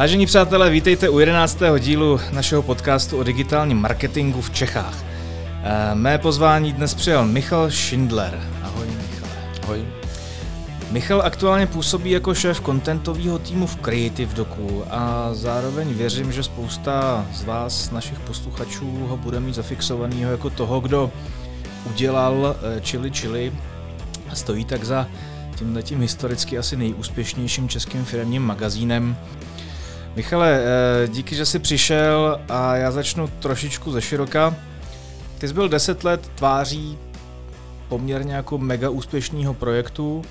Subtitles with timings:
[0.00, 1.58] Vážení přátelé, vítejte u 11.
[1.78, 5.04] dílu našeho podcastu o digitálním marketingu v Čechách.
[5.62, 8.40] Eh, mé pozvání dnes přijal Michal Schindler.
[8.62, 9.28] Ahoj Michal.
[9.62, 9.84] Ahoj.
[10.90, 17.26] Michal aktuálně působí jako šéf kontentového týmu v Creative Doku a zároveň věřím, že spousta
[17.32, 21.10] z vás, našich posluchačů, ho bude mít zafixovaného jako toho, kdo
[21.90, 23.52] udělal eh, Chili Chili
[24.30, 25.06] a stojí tak za
[25.60, 29.16] tímhletím historicky asi nejúspěšnějším českým firmním magazínem.
[30.16, 34.56] Michale, eh, díky, že jsi přišel a já začnu trošičku ze široka.
[35.38, 36.98] Ty jsi byl 10 let tváří
[37.88, 40.22] poměrně jako mega úspěšného projektu.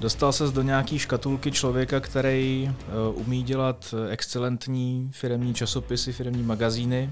[0.00, 7.10] Dostal ses do nějaký škatulky člověka, který eh, umí dělat excelentní firmní časopisy, firmní magazíny.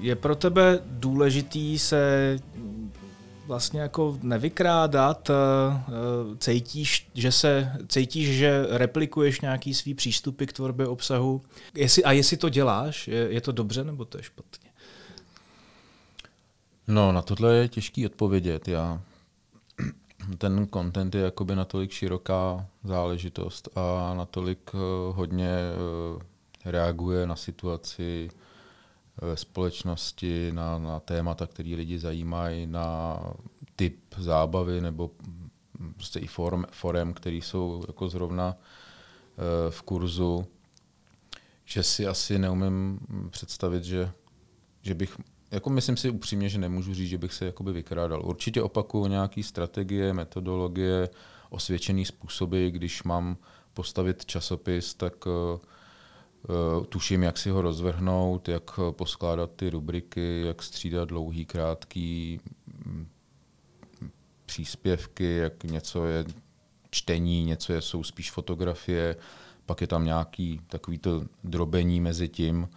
[0.00, 2.36] Je pro tebe důležitý se
[3.52, 10.52] vlastně jako nevykrádat, eh, eh, cítíš, že se, cítíš, že replikuješ nějaký svý přístupy k
[10.52, 11.42] tvorbě obsahu.
[11.74, 14.70] Jestli, a jestli to děláš, je, je to dobře nebo to je špatně?
[16.88, 18.68] No, na tohle je těžký odpovědět.
[18.68, 19.00] Já
[20.38, 24.80] ten content je jakoby natolik široká záležitost a natolik uh,
[25.16, 25.56] hodně
[26.64, 28.30] reaguje na situaci,
[29.34, 33.18] společnosti, na, na témata, které lidi zajímají, na
[33.76, 35.10] typ zábavy nebo
[35.94, 40.46] prostě i form, forem, které jsou jako zrovna uh, v kurzu,
[41.64, 43.00] že si asi neumím
[43.30, 44.10] představit, že,
[44.82, 45.16] že bych,
[45.50, 48.26] jako myslím si upřímně, že nemůžu říct, že bych se jakoby vykrádal.
[48.26, 51.08] Určitě opakuju nějaké strategie, metodologie,
[51.50, 53.36] osvědčený způsoby, když mám
[53.74, 55.66] postavit časopis, tak uh, Eh,
[56.88, 62.40] tuším, jak si ho rozvrhnout, jak poskládat ty rubriky, jak střídat dlouhý, krátký
[62.86, 63.06] mm,
[64.46, 66.24] příspěvky, jak něco je
[66.90, 69.16] čtení, něco je, jsou spíš fotografie,
[69.66, 72.68] pak je tam nějaký takovýto drobení mezi tím.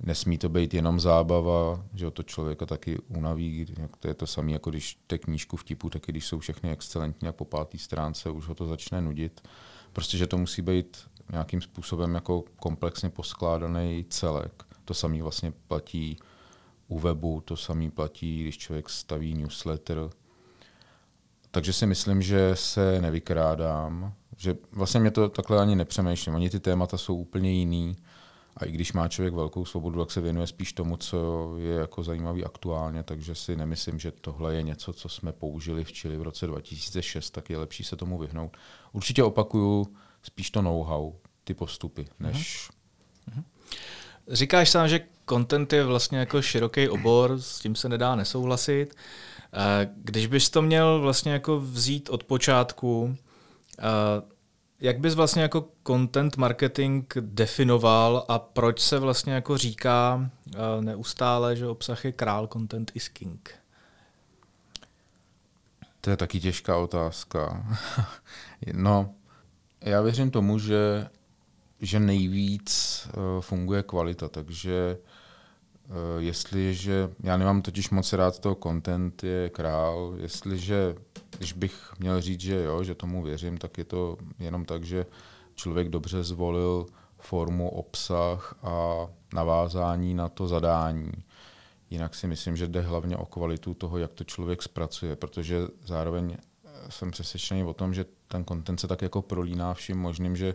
[0.00, 4.52] Nesmí to být jenom zábava, že to člověka taky unaví, jak to je to samé,
[4.52, 8.48] jako když te knížku vtipu, tak když jsou všechny excelentní a po páté stránce už
[8.48, 9.48] ho to začne nudit.
[9.92, 10.98] Prostě, že to musí být
[11.32, 14.64] nějakým způsobem jako komplexně poskládaný celek.
[14.84, 16.16] To samý vlastně platí
[16.88, 20.10] u webu, to samý platí, když člověk staví newsletter.
[21.50, 26.34] Takže si myslím, že se nevykrádám, že vlastně mě to takhle ani nepřemýšlím.
[26.34, 27.96] Oni ty témata jsou úplně jiný
[28.56, 32.02] a i když má člověk velkou svobodu, tak se věnuje spíš tomu, co je jako
[32.02, 36.22] zajímavý aktuálně, takže si nemyslím, že tohle je něco, co jsme použili v Chile v
[36.22, 38.56] roce 2006, tak je lepší se tomu vyhnout.
[38.92, 41.12] Určitě opakuju, spíš to know-how,
[41.44, 42.70] ty postupy, než...
[43.30, 43.44] Mm-hmm.
[44.28, 48.94] Říkáš sám, že content je vlastně jako široký obor, s tím se nedá nesouhlasit.
[49.54, 53.16] Eh, když bys to měl vlastně jako vzít od počátku,
[53.78, 53.82] eh,
[54.80, 61.56] jak bys vlastně jako content marketing definoval a proč se vlastně jako říká eh, neustále,
[61.56, 63.54] že obsah je král, content is king?
[66.00, 67.66] To je taky těžká otázka.
[68.72, 69.14] no,
[69.82, 71.08] já věřím tomu, že,
[71.80, 74.98] že nejvíc uh, funguje kvalita, takže
[75.88, 80.94] uh, jestliže, já nemám totiž moc rád toho content je král, jestliže,
[81.38, 85.06] když bych měl říct, že jo, že tomu věřím, tak je to jenom tak, že
[85.54, 86.86] člověk dobře zvolil
[87.18, 91.12] formu, obsah a navázání na to zadání.
[91.90, 96.36] Jinak si myslím, že jde hlavně o kvalitu toho, jak to člověk zpracuje, protože zároveň
[96.88, 100.54] jsem přesvědčený o tom, že ten content se tak jako prolíná vším možným, že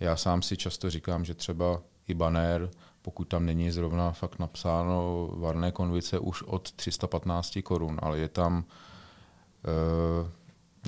[0.00, 2.70] já sám si často říkám, že třeba i banner,
[3.02, 8.64] pokud tam není zrovna fakt napsáno varné konvice už od 315 korun, ale je tam
[8.64, 10.28] uh,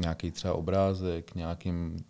[0.01, 2.05] nějaký třeba obrázek, nějakým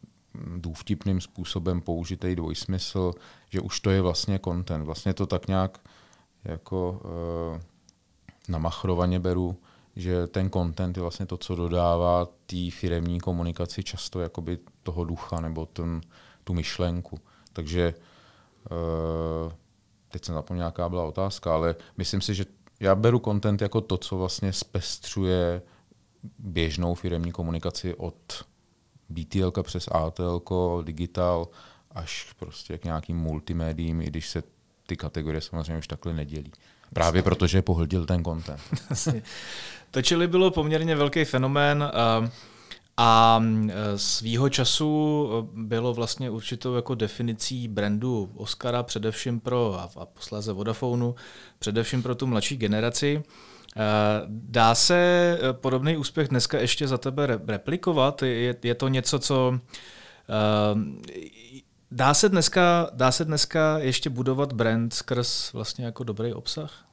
[0.57, 3.13] důvtipným způsobem použitý dvojsmysl,
[3.51, 4.85] že už to je vlastně content.
[4.85, 5.79] Vlastně to tak nějak
[6.45, 7.61] jako uh,
[8.49, 9.57] namachrovaně beru,
[9.97, 15.41] že ten content je vlastně to, co dodává té firemní komunikaci často jakoby toho ducha
[15.41, 16.01] nebo ten,
[16.45, 17.21] tu myšlenku.
[17.53, 17.95] Takže
[18.71, 19.53] uh,
[20.09, 22.45] teď jsem zapomněl, jaká byla otázka, ale myslím si, že
[22.81, 25.63] já beru content jako to, co vlastně zpestřuje
[26.39, 28.45] běžnou firemní komunikaci od
[29.09, 30.43] BTL přes ATL,
[30.83, 31.49] digital,
[31.91, 34.43] až prostě k nějakým multimédiím, i když se
[34.87, 36.53] ty kategorie samozřejmě už takhle nedělí.
[36.95, 38.61] Právě protože pohltil ten content.
[39.91, 42.31] to čili bylo poměrně velký fenomén a,
[42.97, 43.43] a
[43.97, 51.15] svýho času bylo vlastně určitou jako definicí brandu Oscara především pro, a, a posléze Vodafonu,
[51.59, 53.23] především pro tu mladší generaci.
[54.29, 58.23] Dá se podobný úspěch dneska ještě za tebe replikovat?
[58.23, 59.59] Je, je to něco, co
[61.97, 66.89] Dá se, dneska, dá se dneska ještě budovat brand skrz vlastně jako dobrý obsah?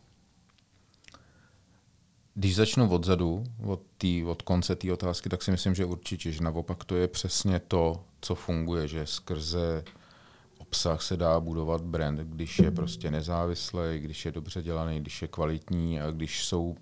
[2.34, 6.44] Když začnu odzadu, od, tý, od konce té otázky, tak si myslím, že určitě, že
[6.44, 9.84] naopak to je přesně to, co funguje, že skrze
[10.58, 15.28] obsah se dá budovat brand, když je prostě nezávislý, když je dobře dělaný, když je
[15.28, 16.76] kvalitní a když jsou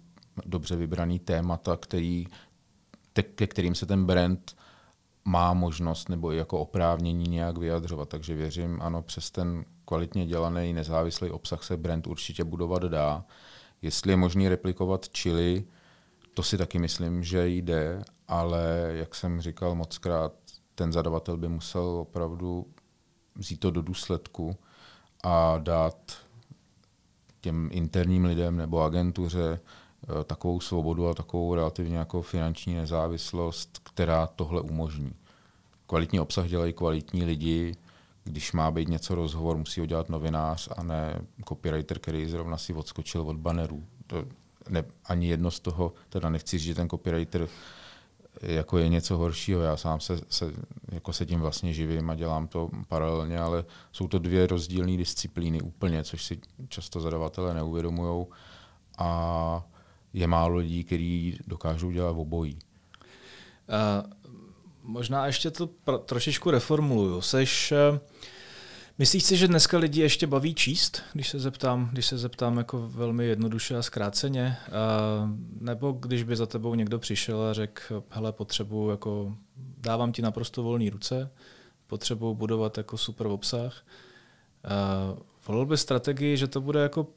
[0.46, 2.28] dobře vybraný témata, který,
[3.14, 4.56] te, ke kterým se ten brand
[5.26, 8.10] má možnost nebo jako oprávnění nějak vyjadřovat.
[8.10, 13.26] Takže věřím, ano, přes ten kvalitně dělaný nezávislý obsah se brand určitě budovat dá.
[13.82, 15.66] Jestli je možný replikovat čili,
[16.34, 20.34] to si taky myslím, že jde, ale jak jsem říkal mockrát,
[20.76, 22.66] ten zadavatel by musel opravdu
[23.36, 24.58] vzít to do důsledku
[25.24, 26.18] a dát
[27.42, 29.60] těm interním lidem nebo agentuře
[30.24, 35.14] takovou svobodu a takovou relativně jako finanční nezávislost, která tohle umožní.
[35.88, 37.76] Kvalitní obsah dělají kvalitní lidi,
[38.24, 42.74] když má být něco rozhovor, musí ho dělat novinář a ne copywriter, který zrovna si
[42.74, 43.84] odskočil od bannerů.
[44.08, 44.26] To
[44.70, 47.48] ne, ani jedno z toho, teda nechci říct, že ten copywriter
[48.42, 49.62] jako je něco horšího.
[49.62, 50.54] Já sám se, se,
[50.92, 55.62] jako se tím vlastně živím a dělám to paralelně, ale jsou to dvě rozdílné disciplíny
[55.62, 58.26] úplně, což si často zadavatelé neuvědomují
[58.98, 59.64] a
[60.14, 62.54] je málo lidí, kteří dokážou dělat obojí.
[62.54, 64.12] Uh,
[64.84, 65.70] možná ještě to
[66.06, 67.22] trošičku reformuluju.
[67.22, 68.00] Seš uh
[69.00, 72.88] Myslíš si, že dneska lidi ještě baví číst, když se zeptám, když se zeptám jako
[72.88, 74.58] velmi jednoduše a zkráceně?
[74.68, 75.30] Uh,
[75.62, 79.36] nebo když by za tebou někdo přišel a řekl, hele, potřebuji, jako,
[79.78, 81.32] dávám ti naprosto volné ruce,
[81.88, 83.86] potřebuji budovat jako super obsah.
[85.48, 87.08] Volil by strategii, že to bude jako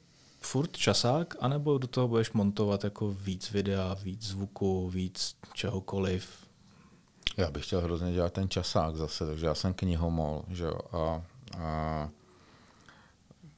[0.42, 6.28] furt časák, anebo do toho budeš montovat jako víc videa, víc zvuku, víc čehokoliv?
[7.36, 11.22] Já bych chtěl hrozně dělat ten časák zase, takže já jsem knihomol, že jo, a
[11.58, 12.08] a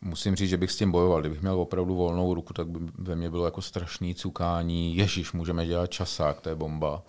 [0.00, 1.20] musím říct, že bych s tím bojoval.
[1.20, 4.96] Kdybych měl opravdu volnou ruku, tak by ve mně bylo jako strašný cukání.
[4.96, 7.02] Ježíš, můžeme dělat časák, to je bomba.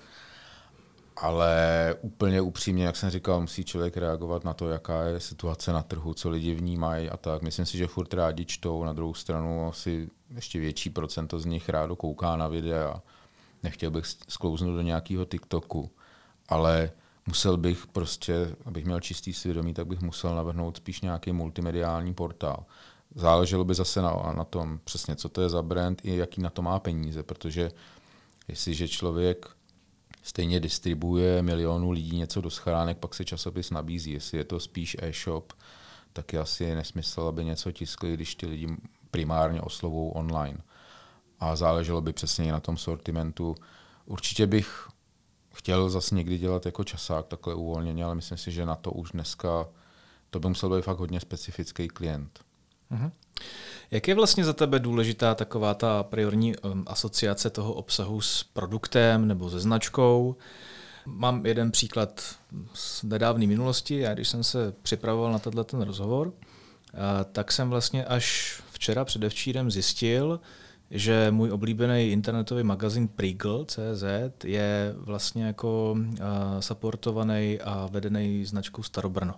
[1.17, 5.83] Ale úplně upřímně, jak jsem říkal, musí člověk reagovat na to, jaká je situace na
[5.83, 7.41] trhu, co lidi vnímají a tak.
[7.41, 11.69] Myslím si, že furt rádi čtou, na druhou stranu asi ještě větší procento z nich
[11.69, 13.01] rádo kouká na videa.
[13.63, 15.91] Nechtěl bych sklouznout do nějakého TikToku,
[16.49, 16.91] ale
[17.27, 22.65] musel bych prostě, abych měl čistý svědomí, tak bych musel navrhnout spíš nějaký multimediální portál.
[23.15, 26.49] Záleželo by zase na, na tom přesně, co to je za brand i jaký na
[26.49, 27.71] to má peníze, protože
[28.47, 29.49] jestliže člověk
[30.25, 34.11] stejně distribuje milionu lidí něco do schránek, pak se časopis nabízí.
[34.11, 35.53] Jestli je to spíš e-shop,
[36.13, 38.67] tak je asi nesmysl, aby něco tiskli, když ty lidi
[39.11, 40.57] primárně oslovou online.
[41.39, 43.55] A záleželo by přesně na tom sortimentu.
[44.05, 44.87] Určitě bych
[45.53, 49.11] chtěl zase někdy dělat jako časák takhle uvolněně, ale myslím si, že na to už
[49.11, 49.67] dneska
[50.29, 52.39] to by musel být fakt hodně specifický klient.
[52.91, 53.11] Uh-huh.
[53.91, 56.55] Jak je vlastně za tebe důležitá taková ta priorní
[56.87, 60.35] asociace toho obsahu s produktem nebo se značkou?
[61.05, 62.35] Mám jeden příklad
[62.73, 63.99] z nedávné minulosti.
[63.99, 66.33] Já když jsem se připravoval na tenhle ten rozhovor,
[67.31, 70.39] tak jsem vlastně až včera předevčírem zjistil,
[70.91, 74.03] že můj oblíbený internetový magazín Prigl.cz
[74.43, 76.15] je vlastně jako uh,
[76.59, 79.33] supportovaný a vedený značkou Starobrno.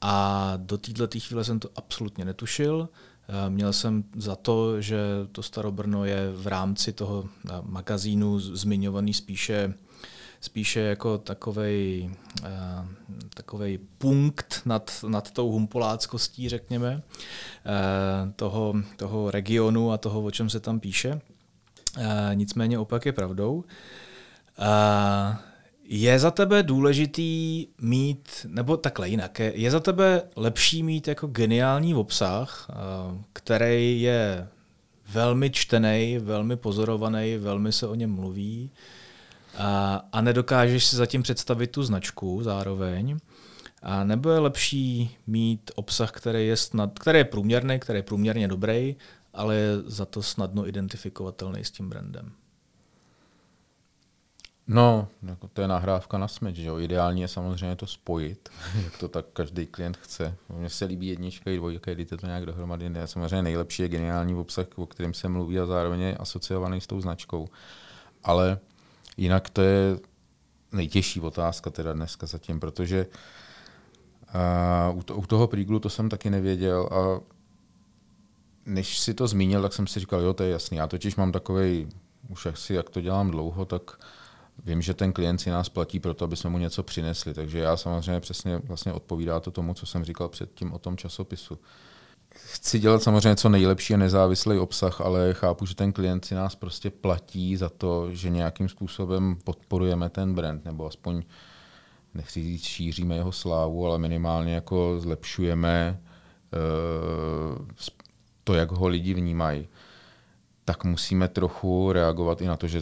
[0.00, 2.88] A do této chvíle jsem to absolutně netušil.
[3.28, 4.98] Uh, měl jsem za to, že
[5.32, 9.74] to Starobrno je v rámci toho uh, magazínu zmiňovaný spíše
[10.40, 12.10] spíše jako takovej,
[12.42, 12.86] uh,
[13.34, 17.02] takovej punkt nad, nad tou humpoláckostí, řekněme,
[18.36, 21.20] toho, toho regionu a toho, o čem se tam píše.
[22.34, 23.64] Nicméně opak je pravdou.
[25.86, 31.94] Je za tebe důležitý mít, nebo takhle jinak, je za tebe lepší mít jako geniální
[31.94, 32.70] obsah,
[33.32, 34.48] který je
[35.12, 38.70] velmi čtený, velmi pozorovaný, velmi se o něm mluví,
[39.58, 43.18] a, a nedokážeš si zatím představit tu značku zároveň,
[43.82, 48.48] a nebo je lepší mít obsah, který je, snad, který je průměrný, který je průměrně
[48.48, 48.96] dobrý,
[49.34, 52.32] ale je za to snadno identifikovatelný s tím brandem?
[54.66, 56.78] No, jako to je nahrávka na smeč, že jo?
[56.78, 58.48] Ideální je samozřejmě to spojit,
[58.84, 60.36] jak to tak každý klient chce.
[60.48, 62.90] Mně se líbí jednička i dvojka, když to nějak dohromady.
[62.94, 66.86] Je samozřejmě nejlepší je geniální obsah, o kterém se mluví a zároveň je asociovaný s
[66.86, 67.48] tou značkou.
[68.24, 68.58] Ale
[69.16, 69.98] Jinak to je
[70.72, 73.06] nejtěžší otázka teda dneska zatím, protože
[74.90, 77.20] uh, u, to, u toho príglu to jsem taky nevěděl a
[78.66, 80.76] než si to zmínil, tak jsem si říkal, jo, to je jasný.
[80.76, 81.88] Já totiž mám takový,
[82.28, 83.98] už asi jak to dělám dlouho, tak
[84.64, 87.76] vím, že ten klient si nás platí proto, aby jsme mu něco přinesli, takže já
[87.76, 91.58] samozřejmě přesně vlastně odpovídá to tomu, co jsem říkal předtím o tom časopisu.
[92.34, 96.54] Chci dělat samozřejmě co nejlepší a nezávislý obsah, ale chápu, že ten klient si nás
[96.54, 101.22] prostě platí za to, že nějakým způsobem podporujeme ten brand, nebo aspoň
[102.14, 106.00] nechci říct, šíříme jeho slávu, ale minimálně jako zlepšujeme
[107.58, 107.66] uh,
[108.44, 109.68] to, jak ho lidi vnímají,
[110.64, 112.80] tak musíme trochu reagovat i na to, že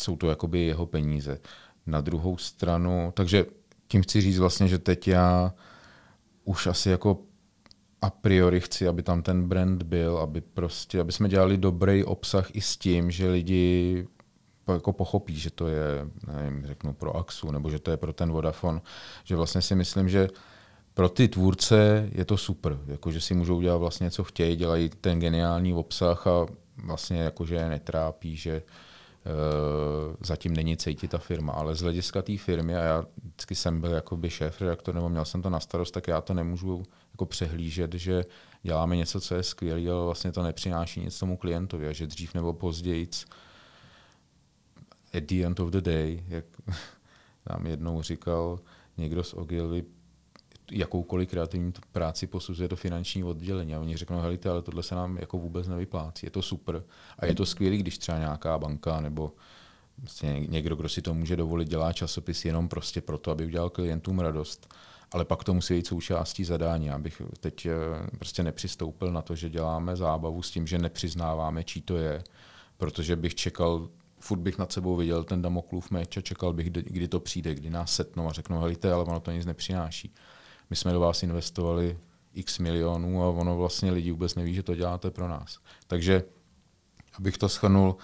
[0.00, 1.40] jsou to jakoby jeho peníze.
[1.86, 3.46] Na druhou stranu, takže
[3.88, 5.54] tím chci říct vlastně, že teď já
[6.44, 7.18] už asi jako
[8.02, 12.56] a priori chci, aby tam ten brand byl, aby prostě, aby jsme dělali dobrý obsah
[12.56, 14.06] i s tím, že lidi
[14.68, 18.32] jako pochopí, že to je, nevím, řeknu pro Axu, nebo že to je pro ten
[18.32, 18.80] Vodafone,
[19.24, 20.28] že vlastně si myslím, že
[20.94, 24.90] pro ty tvůrce je to super, jako že si můžou dělat vlastně, co chtějí, dělají
[25.00, 26.46] ten geniální obsah a
[26.76, 28.68] vlastně jakože netrápí, že uh,
[30.20, 33.90] zatím není cítit ta firma, ale z hlediska té firmy, a já vždycky jsem byl
[33.90, 37.94] jakoby šéf redaktor, nebo měl jsem to na starost, tak já to nemůžu jako přehlížet,
[37.94, 38.24] že
[38.62, 42.34] děláme něco, co je skvělé, ale vlastně to nepřináší nic tomu klientovi a že dřív
[42.34, 43.08] nebo později
[45.14, 46.44] at the end of the day, jak
[47.50, 48.60] nám jednou říkal
[48.96, 49.84] někdo z Ogilvy,
[50.70, 53.74] jakoukoliv kreativní práci posuzuje to finanční oddělení.
[53.74, 56.26] A oni řeknou, helejte, ale tohle se nám jako vůbec nevyplácí.
[56.26, 56.82] Je to super.
[57.18, 59.32] A je to skvělé, když třeba nějaká banka nebo
[59.98, 64.20] vlastně někdo, kdo si to může dovolit, dělá časopis jenom prostě proto, aby udělal klientům
[64.20, 64.74] radost.
[65.12, 66.90] Ale pak to musí být součástí zadání.
[66.90, 67.70] Abych teď eh,
[68.18, 72.24] prostě nepřistoupil na to, že děláme zábavu s tím, že nepřiznáváme, čí to je,
[72.76, 77.08] protože bych čekal furt bych nad sebou viděl ten Damoklův meč a čekal bych, kdy,
[77.08, 80.14] to přijde, kdy nás setnou a řeknou, helejte, ale ono to nic nepřináší
[80.70, 81.98] my jsme do vás investovali
[82.32, 85.58] x milionů a ono vlastně lidi vůbec neví, že to děláte pro nás.
[85.86, 86.24] Takže,
[87.18, 87.96] abych to schrnul,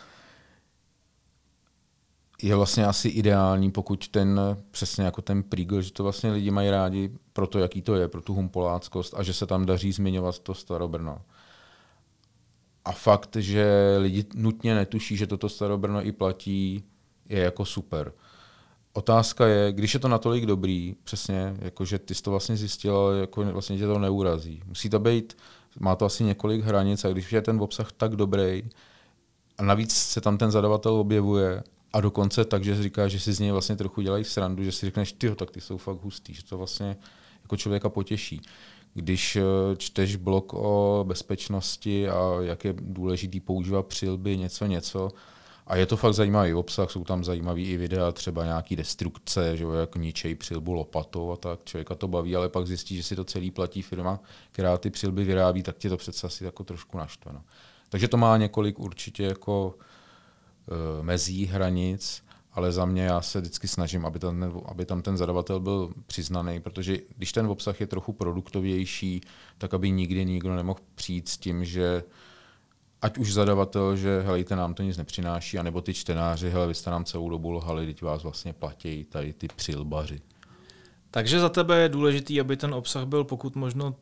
[2.43, 4.41] je vlastně asi ideální, pokud ten,
[4.71, 8.09] přesně jako ten Prígl, že to vlastně lidi mají rádi pro to, jaký to je,
[8.09, 11.23] pro tu humpoláckost a že se tam daří zmiňovat to Starobrno.
[12.85, 16.85] A fakt, že lidi nutně netuší, že toto Starobrno i platí,
[17.29, 18.13] je jako super.
[18.93, 22.97] Otázka je, když je to natolik dobrý, přesně, jako že ty jsi to vlastně zjistil,
[22.97, 24.63] ale jako vlastně tě to neurazí.
[24.67, 25.37] Musí to být,
[25.81, 28.63] má to asi několik hranic a když je ten obsah tak dobrý
[29.59, 33.41] a navíc se tam ten zadavatel objevuje a dokonce tak, že říká, že si z
[33.41, 36.45] něj vlastně trochu dělají srandu, že si řekneš, ty tak ty jsou fakt hustý, že
[36.45, 36.97] to vlastně
[37.43, 38.41] jako člověka potěší.
[38.95, 39.43] Když eh,
[39.77, 45.11] čteš blog o bezpečnosti a jak je důležitý používat přilby, něco, něco,
[45.71, 49.65] a je to fakt zajímavý obsah, jsou tam zajímavý i videa, třeba nějaký destrukce, že
[49.65, 53.17] jo, jak ničej přilbu lopatou a tak, člověka to baví, ale pak zjistí, že si
[53.17, 54.21] to celý platí firma,
[54.53, 57.33] která ty přilby vyrábí, tak tě to přece asi jako trošku naštve.
[57.33, 57.43] No.
[57.89, 62.23] Takže to má několik určitě jako e, mezí, hranic,
[62.53, 66.61] ale za mě já se vždycky snažím, aby tam, aby tam ten zadavatel byl přiznaný,
[66.61, 69.21] protože když ten obsah je trochu produktovější,
[69.59, 72.03] tak aby nikdy nikdo nemohl přijít s tím, že
[73.03, 76.91] ať už zadavatel, že helejte, nám to nic nepřináší, anebo ty čtenáři, hele, vy jste
[76.91, 80.21] nám celou dobu lhali, teď vás vlastně platí tady ty přilbaři.
[81.11, 83.95] Takže za tebe je důležitý, aby ten obsah byl pokud možno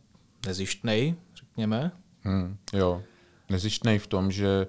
[0.46, 1.90] nezištnej, řekněme.
[2.22, 3.02] Hmm, jo,
[3.50, 4.66] nezištnej v tom, že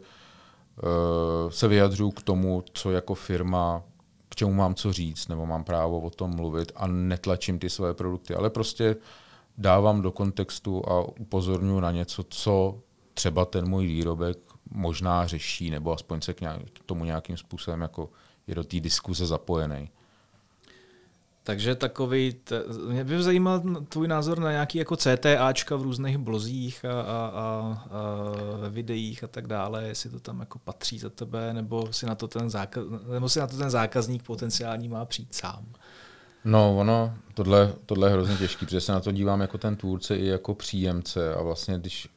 [0.84, 3.84] uh, se vyjadřuju k tomu, co jako firma,
[4.30, 7.94] k čemu mám co říct, nebo mám právo o tom mluvit a netlačím ty své
[7.94, 8.96] produkty, ale prostě
[9.58, 12.80] dávám do kontextu a upozorňuji na něco, co
[13.20, 14.38] třeba ten můj výrobek
[14.72, 18.10] možná řeší, nebo aspoň se k, nějak, k tomu nějakým způsobem jako
[18.48, 19.90] je do té diskuze zapojený.
[21.44, 23.60] Takže takový, t- mě by zajímal
[23.90, 27.76] tvůj názor na nějaký jako CTAčka v různých blozích a, a, a,
[28.66, 32.16] a videích a tak dále, jestli to tam jako patří za tebe, nebo si na
[32.16, 32.84] to ten, zákaz,
[33.14, 35.66] nebo si na to ten zákazník potenciální má přijít sám.
[36.46, 40.18] No, ono, tohle, tohle je hrozně těžký, protože se na to dívám jako ten tvůrce
[40.18, 42.10] i jako příjemce a vlastně, když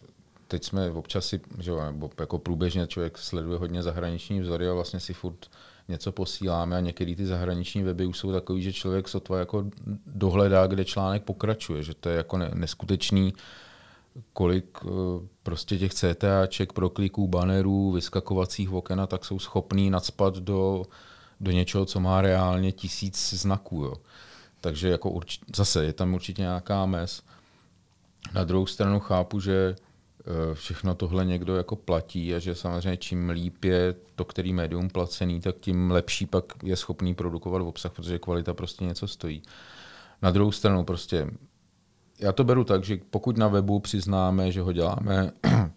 [0.53, 5.01] teď jsme občas si, že, nebo jako průběžně člověk sleduje hodně zahraniční vzory a vlastně
[5.01, 5.51] si furt
[5.89, 9.65] něco posíláme a některé ty zahraniční weby už jsou takový, že člověk sotva jako
[10.07, 13.35] dohledá, kde článek pokračuje, že to je jako neskutečný,
[14.33, 14.89] kolik eh,
[15.43, 20.85] prostě těch CTAček, prokliků, bannerů, vyskakovacích oken a tak jsou schopný nadspat do,
[21.41, 23.85] do něčeho, co má reálně tisíc znaků.
[23.85, 23.95] Jo.
[24.61, 27.23] Takže jako urč, zase je tam určitě nějaká mez.
[28.35, 29.77] Na druhou stranu chápu, že
[30.55, 35.41] všechno tohle někdo jako platí a že samozřejmě čím líp je to, který médium placený,
[35.41, 39.43] tak tím lepší pak je schopný produkovat obsah, protože kvalita prostě něco stojí.
[40.23, 41.27] Na druhou stranu prostě
[42.19, 45.33] já to beru tak, že pokud na webu přiznáme, že ho děláme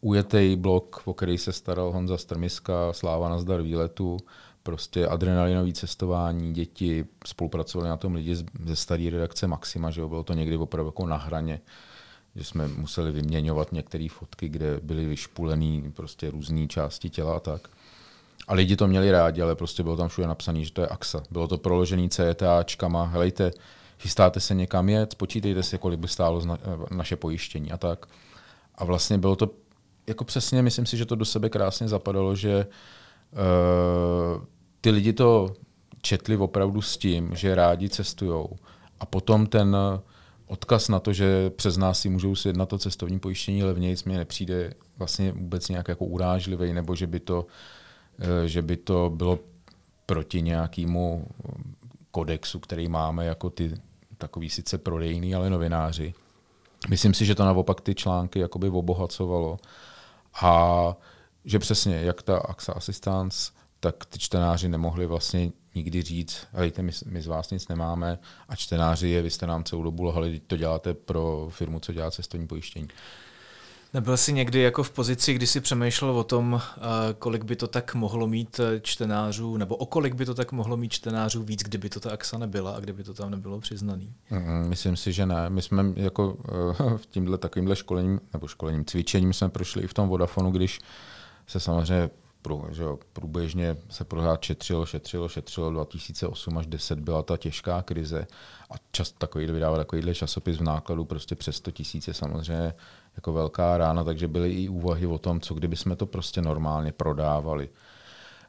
[0.00, 4.16] ujetý blok, o který se staral Honza Strmiska, Sláva na zdar výletu,
[4.62, 8.34] prostě adrenalinové cestování, děti, spolupracovali na tom lidi
[8.64, 11.60] ze staré redakce Maxima, že jo, bylo to někdy opravdu jako na hraně,
[12.36, 17.68] že jsme museli vyměňovat některé fotky, kde byly vyšpulené prostě různé části těla a tak.
[18.48, 21.22] A lidi to měli rádi, ale prostě bylo tam všude napsané, že to je AXA.
[21.30, 23.50] Bylo to proložený CETAčkama, helejte,
[23.98, 26.42] chystáte se někam jet, spočítejte si, kolik by stálo
[26.90, 28.06] naše pojištění a tak.
[28.74, 29.50] A vlastně bylo to,
[30.06, 32.66] jako přesně, myslím si, že to do sebe krásně zapadalo, že
[33.32, 34.44] uh,
[34.80, 35.54] ty lidi to
[36.02, 38.56] četli opravdu s tím, že rádi cestujou.
[39.00, 39.76] A potom ten
[40.46, 44.74] odkaz na to, že přes nás si můžou sjednat to cestovní pojištění levněji, mi nepřijde
[44.98, 47.46] vlastně vůbec nějak jako urážlivý, nebo že by to,
[48.18, 49.38] eh, že by to bylo
[50.06, 51.26] proti nějakému
[52.10, 53.74] kodexu, který máme jako ty
[54.18, 56.14] takový sice prodejný, ale novináři.
[56.88, 59.58] Myslím si, že to naopak ty články jakoby obohacovalo
[60.42, 60.96] a
[61.44, 63.52] že přesně, jak ta AXA Assistance,
[63.84, 68.56] tak ty čtenáři nemohli vlastně nikdy říct, hejte, my, my z vás nic nemáme a
[68.56, 72.46] čtenáři je, vy jste nám celou dobu lhali, to děláte pro firmu, co dělá cestovní
[72.46, 72.88] pojištění.
[73.94, 76.80] Nebyl jsi někdy jako v pozici, kdy jsi přemýšlel o tom, eh,
[77.18, 80.76] kolik by to tak mohlo mít eh, čtenářů, nebo o kolik by to tak mohlo
[80.76, 84.14] mít čtenářů víc, kdyby to ta AXA nebyla a kdyby to tam nebylo přiznaný?
[84.68, 85.50] Myslím si, že ne.
[85.50, 89.94] My jsme jako eh, v tímhle takovýmhle školením, nebo školením, cvičením jsme prošli i v
[89.94, 90.78] tom Vodafonu, když
[91.46, 92.10] se samozřejmě
[92.70, 98.26] že jo, průběžně se pořád šetřilo, šetřilo, šetřilo, 2008 až 10 byla ta těžká krize
[98.70, 102.74] a čas takový vydával takovýhle časopis v nákladu prostě přes 100 tisíc je samozřejmě
[103.16, 106.92] jako velká rána, takže byly i úvahy o tom, co kdyby jsme to prostě normálně
[106.92, 107.68] prodávali.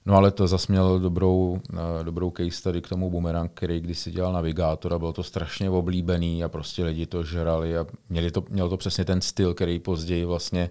[0.06, 4.00] No ale to zase měl dobrou, eh, dobrou case tady k tomu Boomerang, který když
[4.00, 8.32] si dělal navigátor a bylo to strašně oblíbený a prostě lidi to žrali a měli
[8.32, 10.70] to, měl to přesně ten styl, který později vlastně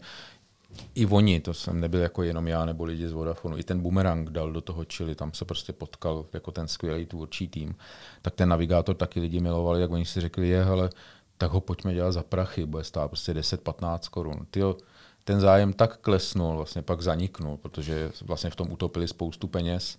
[0.95, 4.31] i oni, to jsem nebyl jako jenom já nebo lidi z Vodafonu, i ten Boomerang
[4.31, 7.75] dal do toho čili, tam se prostě potkal jako ten skvělý tvůrčí tým,
[8.23, 10.91] tak ten navigátor taky lidi milovali, jak oni si řekli, je, ale
[11.39, 14.47] tak ho pojďme dělat za prachy, bude stát prostě 10-15 korun.
[14.51, 14.77] Tyjo,
[15.25, 19.99] ten zájem tak klesnul, vlastně pak zaniknul, protože vlastně v tom utopili spoustu peněz.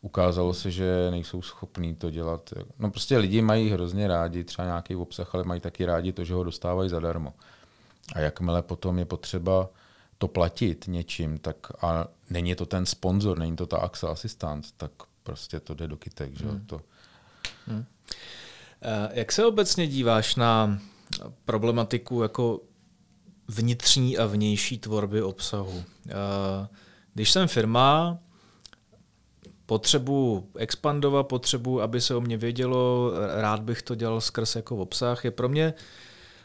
[0.00, 2.54] Ukázalo se, že nejsou schopní to dělat.
[2.78, 6.34] No prostě lidi mají hrozně rádi třeba nějaký obsah, ale mají taky rádi to, že
[6.34, 7.34] ho dostávají zadarmo.
[8.12, 9.68] A jakmile potom je potřeba
[10.18, 14.90] to platit něčím, tak a není to ten sponzor, není to ta AXA Assistant, tak
[15.22, 16.38] prostě to jde do kytek.
[16.38, 16.46] Že?
[16.46, 16.66] Hmm.
[16.66, 16.80] To.
[17.66, 17.84] Hmm.
[18.82, 20.78] Eh, jak se obecně díváš na
[21.44, 22.60] problematiku jako
[23.48, 25.84] vnitřní a vnější tvorby obsahu?
[26.08, 26.68] Eh,
[27.14, 28.18] když jsem firma,
[29.66, 35.24] potřebu expandovat, potřebu, aby se o mě vědělo, rád bych to dělal skrz jako obsah,
[35.24, 35.74] je pro mě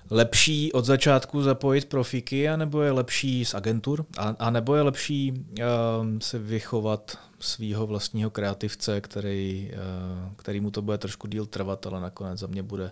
[0.09, 5.31] lepší od začátku zapojit profíky, anebo je lepší z agentur, a, a nebo je lepší
[5.31, 11.87] um, se vychovat svého vlastního kreativce, který, uh, který mu to bude trošku díl trvat,
[11.87, 12.91] ale nakonec za mě bude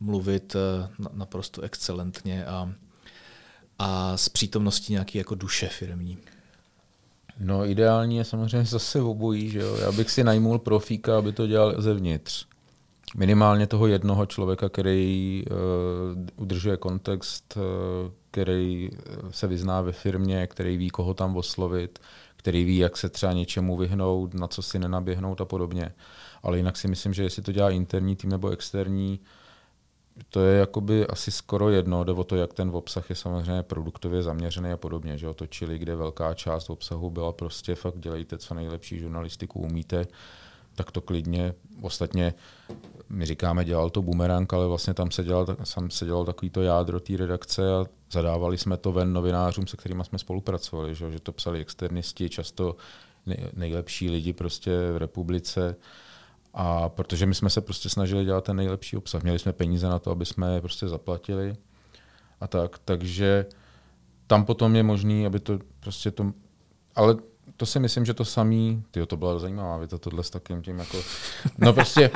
[0.00, 2.72] mluvit uh, naprosto excelentně a,
[3.78, 6.18] a s přítomností nějaký jako duše firmní.
[7.38, 9.76] No ideální je samozřejmě zase obojí, že jo?
[9.76, 12.46] Já bych si najmul profíka, aby to dělal zevnitř
[13.16, 15.56] minimálně toho jednoho člověka, který uh,
[16.36, 17.62] udržuje kontext, uh,
[18.30, 18.90] který
[19.30, 21.98] se vyzná ve firmě, který ví, koho tam oslovit,
[22.36, 25.94] který ví, jak se třeba něčemu vyhnout, na co si nenaběhnout a podobně.
[26.42, 29.20] Ale jinak si myslím, že jestli to dělá interní tým nebo externí,
[30.28, 34.22] to je jakoby asi skoro jedno, jde o to, jak ten obsah je samozřejmě produktově
[34.22, 35.18] zaměřený a podobně.
[35.18, 40.06] Že Otočili, kde velká část obsahu byla prostě fakt dělejte, co nejlepší žurnalistiku umíte,
[40.74, 41.54] tak to klidně.
[41.82, 42.34] Ostatně
[43.08, 46.62] my říkáme, dělal to bumerang, ale vlastně tam se dělal, sam se dělal takový to
[46.62, 51.20] jádro té redakce a zadávali jsme to ven novinářům, se kterými jsme spolupracovali, že, že
[51.20, 52.76] to psali externisti, často
[53.56, 55.76] nejlepší lidi prostě v republice.
[56.54, 59.22] A protože my jsme se prostě snažili dělat ten nejlepší obsah.
[59.22, 61.56] Měli jsme peníze na to, aby jsme je prostě zaplatili
[62.40, 62.78] a tak.
[62.84, 63.46] Takže
[64.26, 66.32] tam potom je možný, aby to prostě to...
[66.94, 67.16] Ale
[67.56, 70.78] to si myslím, že to samý, tyjo, to byla zajímavá věta, tohle s takým tím
[70.78, 71.02] jako,
[71.58, 72.10] no prostě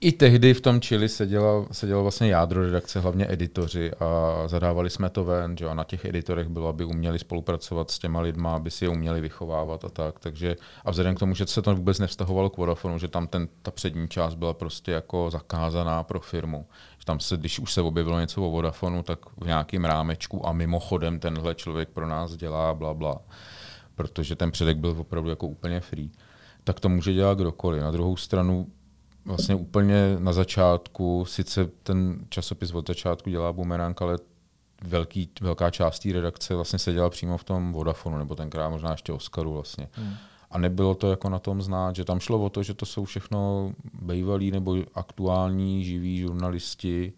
[0.00, 5.10] i tehdy v tom Chile sedělo, sedělo vlastně jádro redakce, hlavně editoři a zadávali jsme
[5.10, 8.70] to ven, že a na těch editorech bylo, aby uměli spolupracovat s těma lidma, aby
[8.70, 10.18] si je uměli vychovávat a tak.
[10.18, 13.48] Takže a vzhledem k tomu, že se to vůbec nevztahovalo k Vodafonu, že tam ten,
[13.62, 16.66] ta přední část byla prostě jako zakázaná pro firmu.
[16.98, 20.52] Že tam se, když už se objevilo něco o Vodafonu, tak v nějakém rámečku a
[20.52, 23.20] mimochodem tenhle člověk pro nás dělá bla, bla
[23.94, 26.10] protože ten předek byl opravdu jako úplně free,
[26.64, 27.82] tak to může dělat kdokoliv.
[27.82, 28.66] Na druhou stranu
[29.30, 34.18] vlastně úplně na začátku, sice ten časopis od začátku dělá Boomerang, ale
[34.84, 38.90] velký, velká část té redakce vlastně se dělá přímo v tom Vodafonu, nebo tenkrát možná
[38.90, 39.88] ještě Oscaru vlastně.
[39.92, 40.14] Hmm.
[40.50, 43.04] a nebylo to jako na tom znát, že tam šlo o to, že to jsou
[43.04, 47.12] všechno bývalí nebo aktuální živí žurnalisti,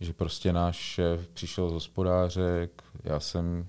[0.00, 3.66] že prostě náš šéf přišel z hospodářek, já jsem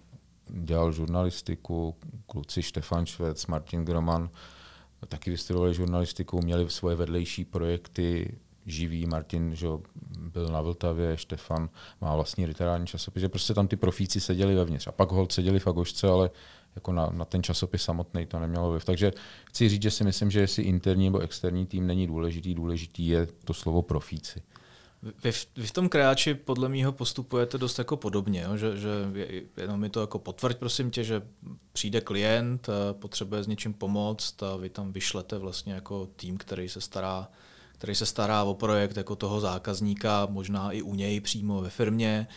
[0.47, 4.29] dělal žurnalistiku, kluci Štefan Švec, Martin Groman,
[5.07, 9.67] taky vystudovali žurnalistiku, měli svoje vedlejší projekty, živý, Martin že
[10.19, 11.69] byl na Vltavě, Štefan
[12.01, 14.87] má vlastní literární časopis, že prostě tam ty profíci seděli vevnitř.
[14.87, 16.29] A pak hold seděli v Agošce, ale
[16.75, 18.85] jako na, na ten časopis samotný to nemělo vliv.
[18.85, 19.11] Takže
[19.45, 23.27] chci říct, že si myslím, že jestli interní nebo externí tým není důležitý, důležitý je
[23.45, 24.41] to slovo profíci.
[25.23, 28.57] Vy v, vy v tom kreáči podle mého postupujete dost jako podobně, jo?
[28.57, 28.89] že, že
[29.57, 31.21] jenom mi to jako potvrď prosím tě, že
[31.73, 36.81] přijde klient, potřebuje s něčím pomoct a vy tam vyšlete vlastně jako tým, který se
[36.81, 37.27] stará
[37.79, 42.27] který se stará o projekt jako toho zákazníka, možná i u něj přímo ve firmě,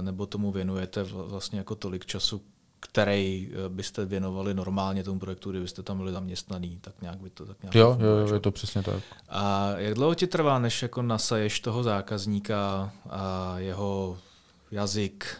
[0.00, 2.42] nebo tomu věnujete vlastně jako tolik času,
[2.82, 7.46] který eh, byste věnovali normálně tomu projektu, kdybyste tam byli zaměstnaný, tak nějak by to
[7.46, 9.02] tak nějak Jo, jo, je to přesně tak.
[9.28, 14.18] A jak dlouho ti trvá, než jako nasaješ toho zákazníka a jeho
[14.70, 15.36] jazyk,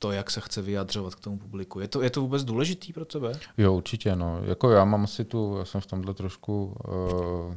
[0.00, 1.80] to, jak se chce vyjadřovat k tomu publiku.
[1.80, 3.32] Je to, je to vůbec důležitý pro tebe?
[3.58, 4.16] Jo, určitě.
[4.16, 4.40] No.
[4.44, 7.54] Jako já mám asi tu, já jsem v tomhle trošku, uh,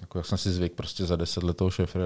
[0.00, 1.96] jako jak jsem si zvyk prostě za deset let toho šéf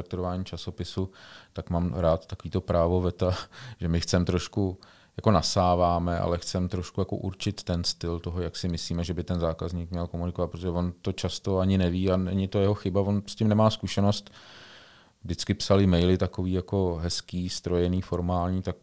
[0.44, 1.10] časopisu,
[1.52, 3.34] tak mám rád takovýto právo veta,
[3.80, 4.78] že my chceme trošku
[5.16, 9.24] jako nasáváme, ale chceme trošku jako určit ten styl toho, jak si myslíme, že by
[9.24, 13.00] ten zákazník měl komunikovat, protože on to často ani neví a není to jeho chyba,
[13.00, 14.30] on s tím nemá zkušenost.
[15.24, 18.76] Vždycky psali maily takový jako hezký, strojený, formální, tak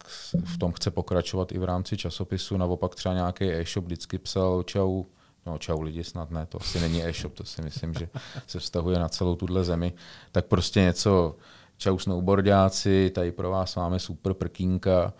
[0.44, 2.56] v tom chce pokračovat i v rámci časopisu.
[2.56, 5.04] Naopak třeba nějaký e-shop vždycky psal čau,
[5.46, 8.08] no čau lidi snad ne, to asi není e-shop, to si myslím, že
[8.46, 9.92] se vztahuje na celou tuhle zemi.
[10.32, 11.36] Tak prostě něco,
[11.76, 15.12] čau snowboardáci, tady pro vás máme super prkínka,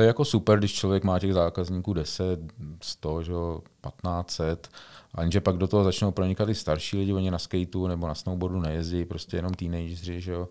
[0.00, 2.40] to je jako super, když člověk má těch zákazníků 10,
[2.82, 4.68] 100, že 1500,
[5.14, 8.14] a jenže pak do toho začnou pronikat i starší lidi, oni na skateu nebo na
[8.14, 10.48] snowboardu nejezdí, prostě jenom teenageři, že jo.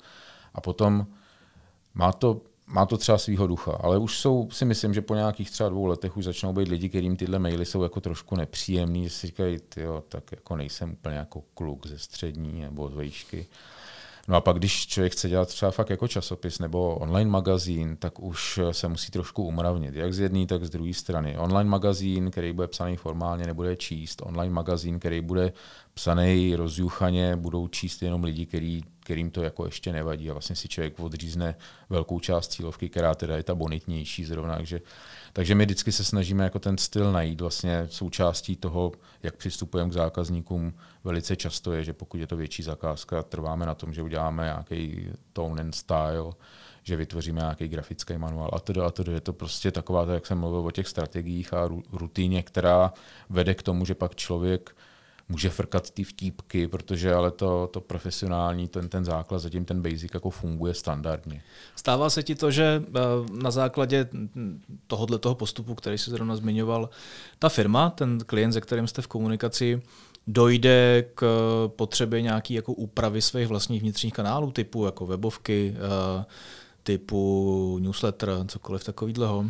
[0.53, 1.07] A potom
[1.93, 5.51] má to, má to třeba svýho ducha, ale už jsou, si myslím, že po nějakých
[5.51, 9.09] třeba dvou letech už začnou být lidi, kterým tyhle maily jsou jako trošku nepříjemný, že
[9.09, 13.47] si říkají, jo, tak jako nejsem úplně jako kluk ze střední nebo z vejšky.
[14.29, 18.19] No a pak, když člověk chce dělat třeba fakt jako časopis nebo online magazín, tak
[18.19, 21.37] už se musí trošku umravnit, jak z jedné, tak z druhé strany.
[21.37, 24.21] Online magazín, který bude psaný formálně, nebude číst.
[24.25, 25.53] Online magazín, který bude
[25.93, 30.29] psaný rozjuchaně, budou číst jenom lidi, který, kterým to jako ještě nevadí.
[30.29, 31.55] A vlastně si člověk odřízne
[31.89, 34.55] velkou část cílovky, která teda je ta bonitnější zrovna.
[34.55, 34.81] Takže
[35.33, 37.41] takže my vždycky se snažíme jako ten styl najít.
[37.41, 38.91] Vlastně součástí toho,
[39.23, 43.75] jak přistupujeme k zákazníkům, velice často je, že pokud je to větší zakázka, trváme na
[43.75, 46.33] tom, že uděláme nějaký tone and style,
[46.83, 50.37] že vytvoříme nějaký grafický manuál a to a to Je to prostě taková, jak jsem
[50.37, 52.93] mluvil o těch strategiích a rutině, která
[53.29, 54.75] vede k tomu, že pak člověk
[55.29, 60.13] může frkat ty vtípky, protože ale to, to profesionální, ten, ten základ, zatím ten basic
[60.13, 61.41] jako funguje standardně.
[61.75, 62.99] Stává se ti to, že eh,
[63.33, 64.09] na základě
[64.87, 66.89] tohohle toho postupu, který jsi zrovna zmiňoval,
[67.39, 69.81] ta firma, ten klient, se kterým jste v komunikaci,
[70.27, 71.23] dojde k
[71.75, 76.25] potřebě nějaký jako úpravy svých vlastních vnitřních kanálů, typu jako webovky, eh,
[76.83, 79.45] typu newsletter, cokoliv takového?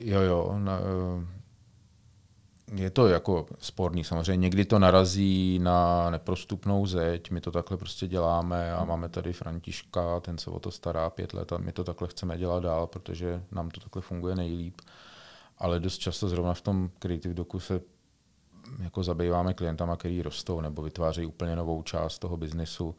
[0.00, 0.54] Jo, jo.
[0.58, 0.80] Na,
[2.74, 4.36] je to jako sporný samozřejmě.
[4.36, 10.20] Někdy to narazí na neprostupnou zeď, my to takhle prostě děláme a máme tady Františka,
[10.20, 13.42] ten se o to stará pět let a my to takhle chceme dělat dál, protože
[13.52, 14.80] nám to takhle funguje nejlíp.
[15.58, 17.80] Ale dost často zrovna v tom Creative Doku se
[18.78, 22.94] jako zabýváme klientama, který rostou nebo vytvářejí úplně novou část toho biznesu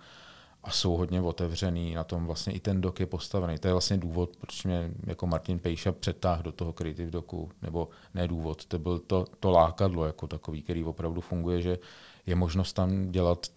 [0.67, 3.58] a jsou hodně otevřený, na tom vlastně i ten dok je postavený.
[3.58, 7.89] To je vlastně důvod, proč mě jako Martin Pejša přetáhl do toho Creative Doku, nebo
[8.13, 11.80] ne důvod, to byl to, to lákadlo jako takový, který opravdu funguje, že
[12.25, 13.47] je možnost tam dělat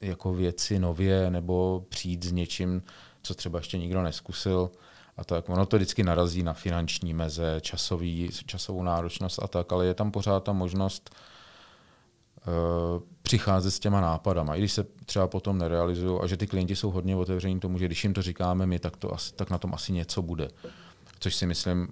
[0.00, 2.82] jako věci nově nebo přijít s něčím,
[3.22, 4.70] co třeba ještě nikdo neskusil
[5.16, 5.48] a tak.
[5.48, 10.10] Ono to vždycky narazí na finanční meze, časový, časovou náročnost a tak, ale je tam
[10.10, 11.10] pořád ta možnost
[12.46, 16.76] uh, přicházet s těma nápadama, i když se třeba potom nerealizují a že ty klienti
[16.76, 19.58] jsou hodně otevření tomu, že když jim to říkáme my, tak, to asi, tak na
[19.58, 20.48] tom asi něco bude.
[21.18, 21.88] Což si myslím,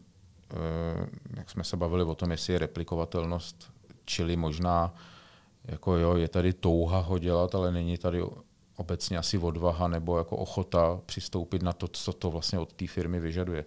[0.50, 3.72] eh, jak jsme se bavili o tom, jestli je replikovatelnost,
[4.04, 4.94] čili možná
[5.64, 8.22] jako jo, je tady touha ho dělat, ale není tady
[8.76, 13.20] obecně asi odvaha nebo jako ochota přistoupit na to, co to vlastně od té firmy
[13.20, 13.64] vyžaduje.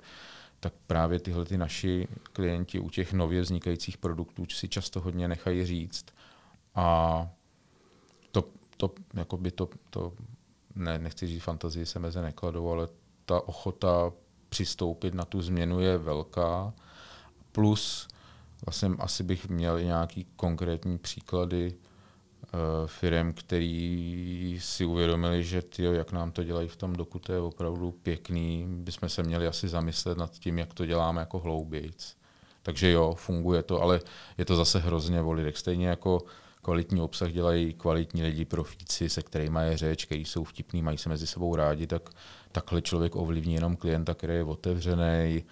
[0.60, 5.66] Tak právě tyhle ty naši klienti u těch nově vznikajících produktů si často hodně nechají
[5.66, 6.06] říct.
[6.76, 7.30] A
[8.78, 10.14] to, jako by to, to
[10.76, 12.88] ne, nechci říct fantazii se meze nekladou, ale
[13.26, 14.12] ta ochota
[14.50, 16.74] přistoupit na tu změnu je velká.
[17.52, 18.08] Plus
[18.66, 26.12] vlastně asi bych měl nějaký konkrétní příklady uh, firm, který si uvědomili, že tyjo, jak
[26.12, 28.66] nám to dělají v tom doku, to je opravdu pěkný.
[28.68, 32.16] Bychom se měli asi zamyslet nad tím, jak to děláme jako hloubějc.
[32.62, 34.02] Takže jo, funguje to, ale
[34.38, 35.58] je to zase hrozně lidech.
[35.58, 36.22] Stejně jako
[36.66, 41.10] kvalitní obsah dělají kvalitní lidi, profíci, se kterými je řeč, kteří jsou vtipní, mají se
[41.10, 42.10] mezi sebou rádi, tak
[42.52, 45.44] takhle člověk ovlivní jenom klienta, který je otevřený,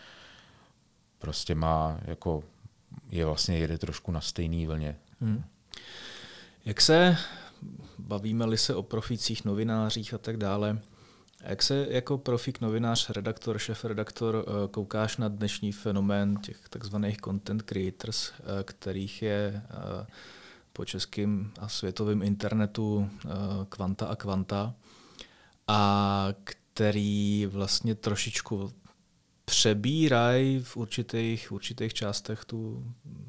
[1.19, 2.43] prostě má jako
[3.09, 4.95] je vlastně jede trošku na stejný vlně.
[5.21, 5.43] Hmm.
[6.65, 7.17] Jak se,
[7.99, 10.79] bavíme-li se o profících, novinářích a tak dále,
[11.41, 17.61] jak se jako profík, novinář, redaktor, šef-redaktor eh, koukáš na dnešní fenomén těch takzvaných content
[17.61, 20.05] creators, eh, kterých je eh,
[20.73, 23.09] po českém a světovém internetu
[23.69, 24.73] kvanta a kvanta
[25.67, 28.71] a který vlastně trošičku
[29.45, 32.83] přebírají v určitých, v určitých částech tu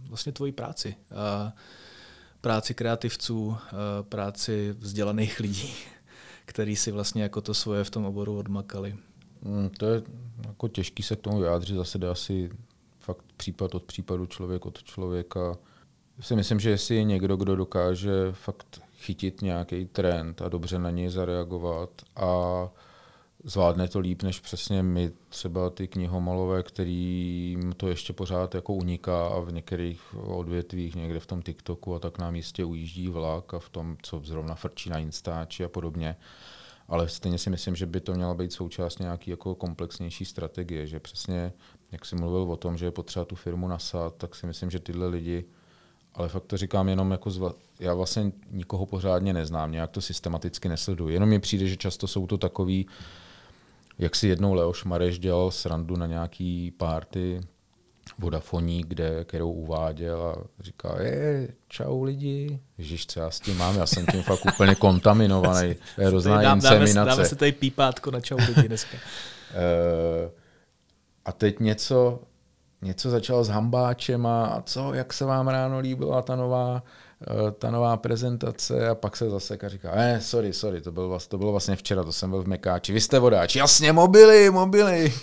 [0.09, 0.96] vlastně tvoji práci.
[1.16, 1.52] A
[2.40, 3.57] práci kreativců,
[4.09, 5.74] práci vzdělaných lidí,
[6.44, 8.96] který si vlastně jako to svoje v tom oboru odmakali.
[9.42, 10.02] Mm, to je
[10.46, 12.50] jako těžký se k tomu vyjádřit, zase jde asi
[13.00, 15.57] fakt případ od případu, člověk od člověka.
[16.20, 20.90] Si myslím, že jestli je někdo, kdo dokáže fakt chytit nějaký trend a dobře na
[20.90, 22.68] něj zareagovat a
[23.44, 29.27] zvládne to líp než přesně my, třeba ty knihomalové, kterým to ještě pořád jako uniká
[29.27, 33.59] a v některých odvětvích, někde v tom TikToku a tak nám jistě ujíždí vlak a
[33.59, 36.16] v tom, co zrovna frčí na Instači a podobně.
[36.88, 41.00] Ale stejně si myslím, že by to měla být součást nějaký jako komplexnější strategie, že
[41.00, 41.53] přesně,
[41.92, 44.79] jak jsi mluvil o tom, že je potřeba tu firmu nasát, tak si myslím, že
[44.79, 45.44] tyhle lidi
[46.14, 47.53] ale fakt to říkám jenom jako zva...
[47.81, 51.14] já vlastně nikoho pořádně neznám, nějak to systematicky nesleduji.
[51.14, 52.87] Jenom mi přijde, že často jsou to takový
[53.98, 57.40] jak si jednou Leoš Mareš dělal srandu na nějaký párty
[58.18, 63.77] Vodafoní, kde, kterou uváděl a říká, je, čau lidi, Ježiš, co já s tím mám,
[63.77, 66.94] já jsem tím fakt úplně kontaminovaný, hrozná dáme, inseminace.
[66.94, 68.96] Dáme, dáme se tady pípátko na čau lidi dneska.
[69.57, 70.31] Eh,
[71.24, 72.22] a teď něco,
[72.85, 76.83] něco začal s hambáčem a co, jak se vám ráno líbila ta nová
[77.23, 81.38] Eh, ta nová prezentace a pak se zase říká, eh, sorry, sorry, to bylo, to
[81.38, 85.14] bylo vlastně včera, to jsem byl v Mekáči, vy jste vodáč, jasně, mobily, mobily.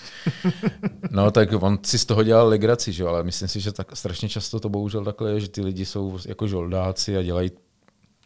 [1.11, 3.05] no tak on si z toho dělal legraci, že?
[3.05, 6.19] ale myslím si, že tak strašně často to bohužel takhle je, že ty lidi jsou
[6.25, 7.51] jako žoldáci a dělají,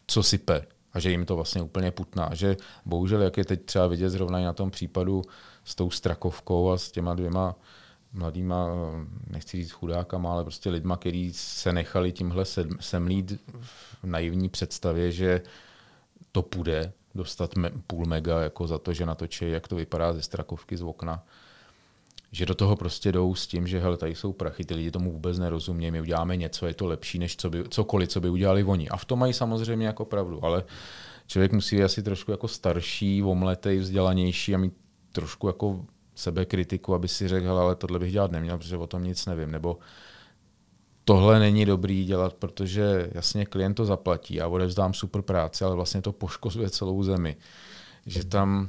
[0.06, 2.30] co sype a že jim to vlastně úplně putná.
[2.32, 5.22] Že bohužel, jak je teď třeba vidět zrovna i na tom případu
[5.64, 7.54] s tou Strakovkou a s těma dvěma
[8.16, 8.68] mladýma,
[9.30, 12.44] nechci říct chudákama, ale prostě lidma, kteří se nechali tímhle
[12.80, 15.42] semlít v naivní představě, že
[16.32, 20.22] to půjde dostat me, půl mega jako za to, že natočí, jak to vypadá ze
[20.22, 21.24] strakovky z okna.
[22.32, 25.12] Že do toho prostě jdou s tím, že hele, tady jsou prachy, ty lidi tomu
[25.12, 28.64] vůbec nerozumějí, my uděláme něco, je to lepší než co by, cokoliv, co by udělali
[28.64, 28.88] oni.
[28.88, 30.64] A v tom mají samozřejmě jako pravdu, ale
[31.26, 34.72] člověk musí být asi trošku jako starší, omletej, vzdělanější a mít
[35.12, 39.26] trošku jako sebekritiku, aby si řekl, ale tohle bych dělat neměl, protože o tom nic
[39.26, 39.50] nevím.
[39.50, 39.78] Nebo
[41.04, 46.02] tohle není dobrý dělat, protože jasně klient to zaplatí, já odevzdám super práci, ale vlastně
[46.02, 47.36] to poškozuje celou zemi.
[48.06, 48.68] Že tam,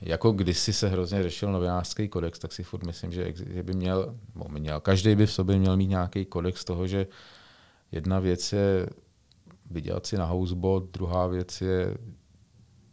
[0.00, 4.14] jako kdysi se hrozně řešil novinářský kodex, tak si furt myslím, že, že by měl,
[4.48, 7.06] měl, každý by v sobě měl mít nějaký kodex toho, že
[7.92, 8.88] jedna věc je
[9.70, 11.96] vydělat si na housebot, druhá věc je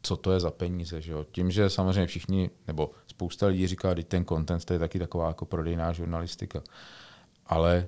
[0.02, 1.02] co to je za peníze.
[1.02, 1.26] Že jo?
[1.32, 5.27] Tím, že samozřejmě všichni, nebo spousta lidí říká, že ten content to je taky taková
[5.27, 6.62] jako prodejná žurnalistika.
[7.45, 7.88] Ale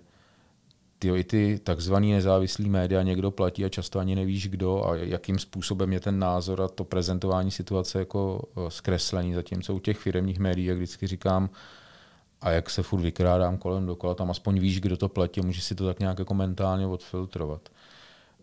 [1.00, 5.40] ty, i ty takzvaný nezávislý média někdo platí a často ani nevíš kdo a jakým
[5.40, 9.34] způsobem je ten názor a to prezentování situace jako eh, zkreslení.
[9.34, 11.50] Zatímco u těch firmních médií, jak vždycky říkám,
[12.42, 15.64] a jak se furt vykrádám kolem dokola, tam aspoň víš, kdo to platí a můžeš
[15.64, 17.70] si to tak nějak jako mentálně odfiltrovat.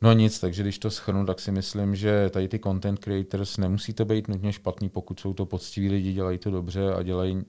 [0.03, 3.93] No nic, takže když to schrnu, tak si myslím, že tady ty content creators nemusí
[3.93, 7.45] to být nutně špatný, pokud jsou to poctiví lidi, dělají to dobře a dělají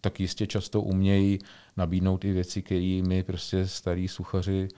[0.00, 1.38] tak jistě často umějí
[1.76, 4.68] nabídnout i věci, které my prostě starí suchaři,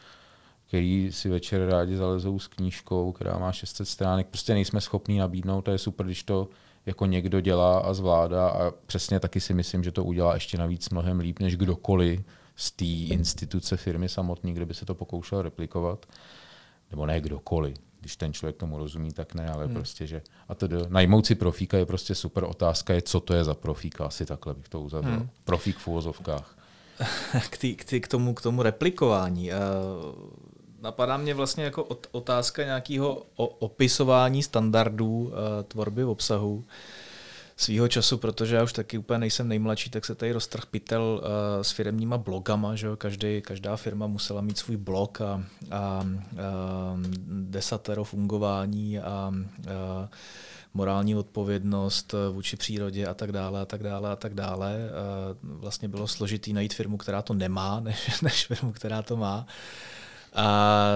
[0.66, 5.68] který si večer rádi zalezou s knížkou, která má 600 stránek, prostě nejsme schopní nabídnout
[5.68, 6.48] a je super, když to
[6.86, 10.90] jako někdo dělá a zvládá a přesně taky si myslím, že to udělá ještě navíc
[10.90, 12.20] mnohem líp než kdokoliv
[12.56, 16.06] z té instituce firmy samotný, kde by se to pokoušel replikovat
[16.92, 17.76] nebo ne kdokoliv.
[18.00, 19.74] Když ten člověk tomu rozumí, tak ne, ale hmm.
[19.74, 22.44] prostě, že a to najmout si profíka je prostě super.
[22.44, 25.12] Otázka je, co to je za profíka, asi takhle bych to uzavřel.
[25.12, 25.28] Hmm.
[25.44, 26.58] Profík v úvozovkách.
[27.50, 29.50] k, tý, k, tý, k, tomu, k tomu replikování.
[29.50, 29.56] Uh,
[30.80, 35.32] napadá mě vlastně jako otázka nějakého opisování standardů uh,
[35.68, 36.64] tvorby v obsahu.
[37.62, 41.62] Svýho času, protože já už taky úplně nejsem nejmladší, tak se tady roztrh pytel uh,
[41.62, 42.96] s firmníma blogama, že jo?
[42.96, 46.04] Každý, každá firma musela mít svůj blog a, a, a
[47.28, 49.32] desatero fungování a, a
[50.74, 54.90] morální odpovědnost vůči přírodě a tak dále a tak dále a tak dále.
[55.42, 59.46] Vlastně bylo složitý najít firmu, která to nemá, než, než firmu, která to má.
[60.34, 60.88] A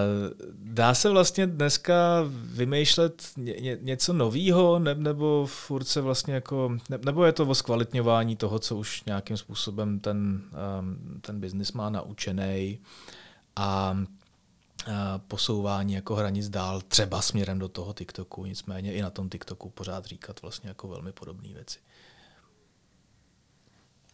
[0.55, 6.99] dá se vlastně dneska vymýšlet ně, něco nového, ne, nebo furt se vlastně jako, ne,
[7.05, 10.43] nebo je to o zkvalitňování toho, co už nějakým způsobem ten,
[10.81, 12.79] um, ten biznis má naučený
[13.57, 13.97] a
[15.29, 20.05] posouvání jako hranic dál, třeba směrem do toho TikToku, nicméně i na tom TikToku pořád
[20.05, 21.79] říkat vlastně jako velmi podobné věci.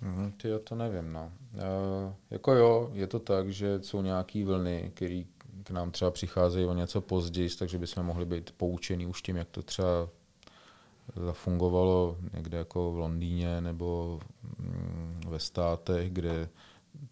[0.02, 1.32] Mm, ty to nevím, no.
[1.54, 5.22] E, jako jo, je to tak, že jsou nějaké vlny, které
[5.64, 9.48] k nám třeba přicházejí o něco později, takže bychom mohli být poučení už tím, jak
[9.48, 10.08] to třeba
[11.16, 14.20] zafungovalo někde jako v Londýně nebo
[14.58, 16.48] mm, ve státech, kde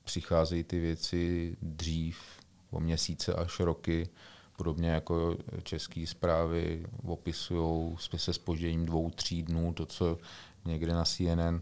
[0.05, 2.19] přicházejí ty věci dřív,
[2.71, 4.09] o měsíce až roky,
[4.57, 10.19] podobně jako české zprávy opisují se spožděním dvou, tří dnů, to, co
[10.65, 11.61] někde na CNN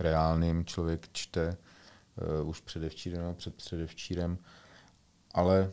[0.00, 1.56] reálným člověk čte
[2.42, 4.38] uh, už předevčírem nebo před předevčírem,
[5.34, 5.72] ale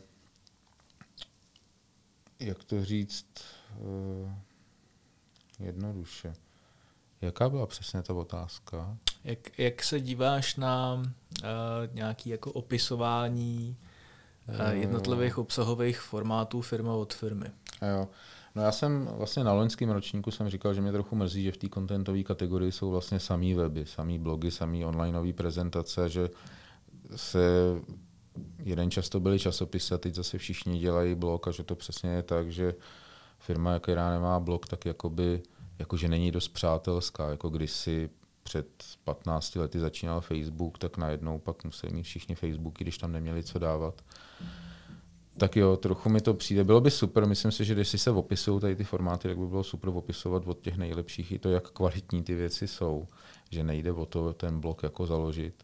[2.40, 3.26] jak to říct
[3.76, 4.32] uh,
[5.58, 6.34] jednoduše.
[7.20, 8.96] Jaká byla přesně ta otázka?
[9.24, 11.04] Jak, jak se díváš na uh,
[11.92, 13.76] nějaké jako opisování
[14.48, 17.46] uh, jednotlivých obsahových formátů firma od firmy?
[17.82, 18.08] Jo.
[18.58, 21.56] No já jsem vlastně na loňském ročníku jsem říkal, že mě trochu mrzí, že v
[21.56, 26.30] té contentové kategorii jsou vlastně samý weby, samý blogy, samý onlineové prezentace, že
[27.16, 27.40] se
[28.58, 32.22] jeden často byly časopisy a teď zase všichni dělají blog a že to přesně je
[32.22, 32.74] tak, že
[33.38, 35.42] firma, která nemá blog, tak jakoby,
[35.78, 38.10] jakože není dost přátelská, jako když si
[38.42, 38.68] před
[39.04, 43.58] 15 lety začínal Facebook, tak najednou pak museli mít všichni Facebooky, když tam neměli co
[43.58, 44.02] dávat.
[45.38, 46.64] Tak jo, trochu mi to přijde.
[46.64, 49.46] Bylo by super, myslím si, že když si se opisují tady ty formáty, tak by
[49.46, 53.06] bylo super opisovat od těch nejlepších i to, jak kvalitní ty věci jsou.
[53.50, 55.54] Že nejde o to ten blok jako založit,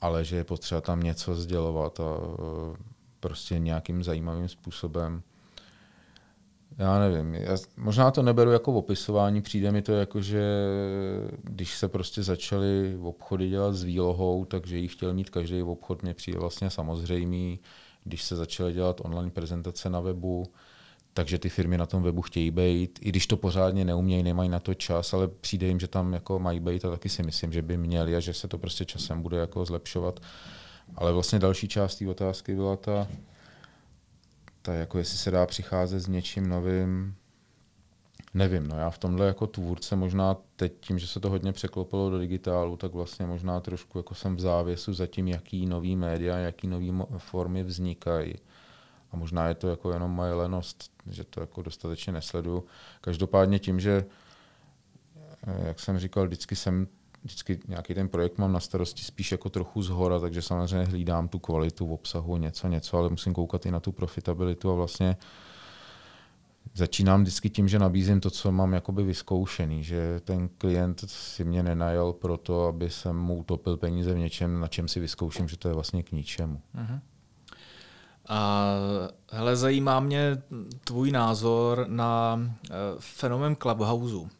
[0.00, 2.76] ale že je potřeba tam něco sdělovat a e,
[3.20, 5.22] prostě nějakým zajímavým způsobem.
[6.78, 10.42] Já nevím, já možná to neberu jako opisování, přijde mi to jako, že
[11.42, 16.14] když se prostě začaly obchody dělat s výlohou, takže ji chtěl mít každý obchod, mě
[16.14, 17.60] přijde vlastně samozřejmý,
[18.04, 20.46] když se začaly dělat online prezentace na webu,
[21.14, 24.60] takže ty firmy na tom webu chtějí být, i když to pořádně neumějí, nemají na
[24.60, 27.62] to čas, ale přijde jim, že tam jako mají být a taky si myslím, že
[27.62, 30.20] by měli a že se to prostě časem bude jako zlepšovat.
[30.94, 33.08] Ale vlastně další část té otázky byla ta,
[34.62, 37.14] ta, jako jestli se dá přicházet s něčím novým,
[38.34, 42.10] Nevím, no já v tomhle jako tvůrce možná teď tím, že se to hodně překlopilo
[42.10, 46.36] do digitálu, tak vlastně možná trošku jako jsem v závěsu za tím, jaký nový média,
[46.36, 48.34] jaký nový formy vznikají.
[49.12, 52.64] A možná je to jako jenom moje lenost, že to jako dostatečně nesledu.
[53.00, 54.04] Každopádně tím, že,
[55.46, 56.86] eh, jak jsem říkal, vždycky jsem
[57.24, 61.38] vždycky nějaký ten projekt mám na starosti spíš jako trochu zhora, takže samozřejmě hlídám tu
[61.38, 65.16] kvalitu v obsahu, něco, něco, ale musím koukat i na tu profitabilitu a vlastně
[66.74, 71.62] začínám vždycky tím, že nabízím to, co mám jakoby vyzkoušený, že ten klient si mě
[71.62, 75.68] nenajal proto, aby jsem mu utopil peníze v něčem, na čem si vyzkouším, že to
[75.68, 76.62] je vlastně k ničemu.
[76.76, 77.00] Uh-huh.
[78.28, 78.74] A
[79.32, 80.42] hele, zajímá mě
[80.84, 84.30] tvůj názor na uh, fenomén Clubhouse, um,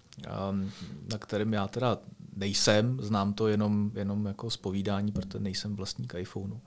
[1.13, 1.99] na kterém já teda
[2.39, 6.61] nejsem, znám to jenom, jenom jako z povídání, protože nejsem vlastník iPhoneu.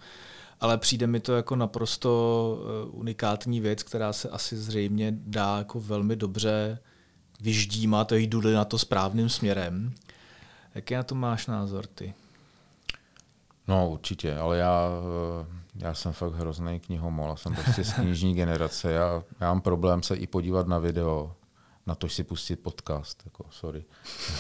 [0.60, 5.80] Ale přijde mi to jako naprosto eh, unikátní věc, která se asi zřejmě dá jako
[5.80, 6.80] velmi dobře
[7.42, 9.94] vyždímat a jdu na to správným směrem.
[10.76, 12.14] Jaký na to máš názor ty?
[13.68, 14.90] No určitě, ale já,
[15.42, 18.92] eh, já jsem fakt hrozný knihomol, jsem prostě z knižní generace.
[18.92, 21.36] Já, já mám problém se i podívat na video
[21.88, 23.84] na to si pustit podcast, jako sorry.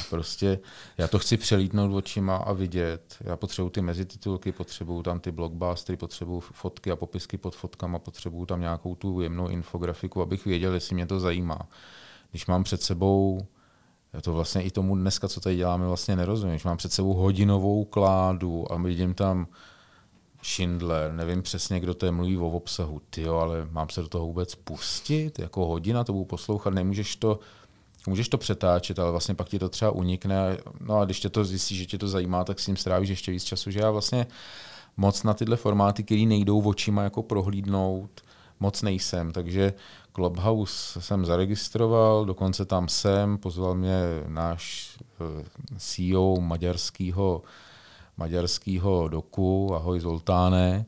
[0.09, 0.59] Prostě
[0.97, 3.17] já to chci přelítnout očima a vidět.
[3.21, 8.45] Já potřebuji ty mezititulky, potřebuji tam ty blockbustery, potřebuji fotky a popisky pod fotkama, potřebuji
[8.45, 11.59] tam nějakou tu jemnou infografiku, abych věděl, jestli mě to zajímá.
[12.31, 13.47] Když mám před sebou
[14.13, 16.53] já to vlastně i tomu dneska, co tady děláme, vlastně nerozumím.
[16.53, 19.47] Když mám před sebou hodinovou kládu a vidím tam
[20.43, 24.25] Schindler, nevím přesně, kdo to je, mluví o obsahu, ty ale mám se do toho
[24.25, 27.39] vůbec pustit, jako hodina to budu poslouchat, nemůžeš to,
[28.07, 31.45] můžeš to přetáčet, ale vlastně pak ti to třeba unikne, no a když tě to
[31.45, 34.27] zjistíš, že tě to zajímá, tak s tím strávíš ještě víc času, že já vlastně
[34.97, 38.21] moc na tyhle formáty, které nejdou očima jako prohlídnout,
[38.59, 39.73] moc nejsem, takže
[40.15, 45.45] Clubhouse jsem zaregistroval, dokonce tam jsem, pozval mě náš eh,
[45.77, 47.41] CEO maďarského
[48.17, 50.85] maďarského doku, ahoj Zoltáne,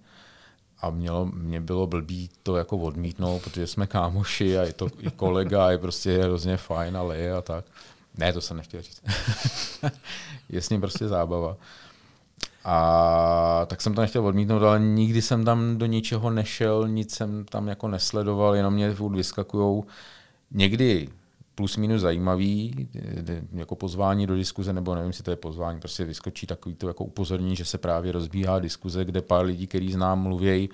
[0.83, 5.11] a mělo, mě bylo blbý to jako odmítnout, protože jsme kámoši a je to i
[5.11, 7.65] kolega, je prostě hrozně fajn, ale je a tak.
[8.17, 9.03] Ne, to jsem nechtěl říct.
[10.49, 11.57] je s ním prostě zábava.
[12.65, 17.45] A tak jsem to nechtěl odmítnout, ale nikdy jsem tam do ničeho nešel, nic jsem
[17.45, 19.85] tam jako nesledoval, jenom mě furt vyskakujou
[20.51, 21.09] někdy
[21.55, 22.89] plus minus zajímavý,
[23.53, 27.03] jako pozvání do diskuze, nebo nevím, jestli to je pozvání, prostě vyskočí takový to jako
[27.03, 30.69] upozornění, že se právě rozbíhá diskuze, kde pár lidí, který znám, mluvějí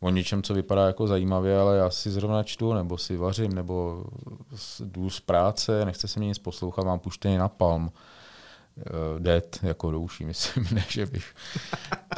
[0.00, 4.04] o něčem, co vypadá jako zajímavě, ale já si zrovna čtu, nebo si vařím, nebo
[4.80, 7.92] jdu z práce, nechce se mě nic poslouchat, mám puštěný na palm.
[8.76, 11.34] Uh, dead, jako do uší, myslím, ne, že bych.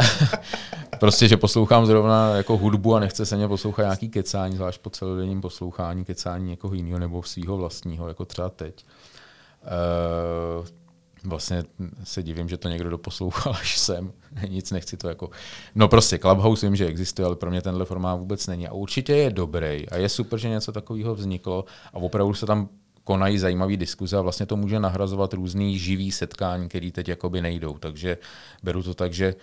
[1.00, 4.90] prostě, že poslouchám zrovna jako hudbu a nechce se mě poslouchat nějaký kecání, zvlášť po
[4.90, 8.84] celodenním poslouchání kecání někoho jiného nebo svého vlastního, jako třeba teď.
[10.60, 10.66] Uh,
[11.24, 11.64] vlastně
[12.04, 14.12] se divím, že to někdo doposlouchal až sem.
[14.48, 15.30] Nic nechci to jako...
[15.74, 18.68] No prostě Clubhouse vím, že existuje, ale pro mě tenhle formát vůbec není.
[18.68, 22.68] A určitě je dobrý a je super, že něco takového vzniklo a opravdu se tam
[23.04, 27.78] konají zajímavé diskuze a vlastně to může nahrazovat různý živý setkání, které teď jakoby nejdou.
[27.78, 28.18] Takže
[28.62, 29.34] beru to tak, že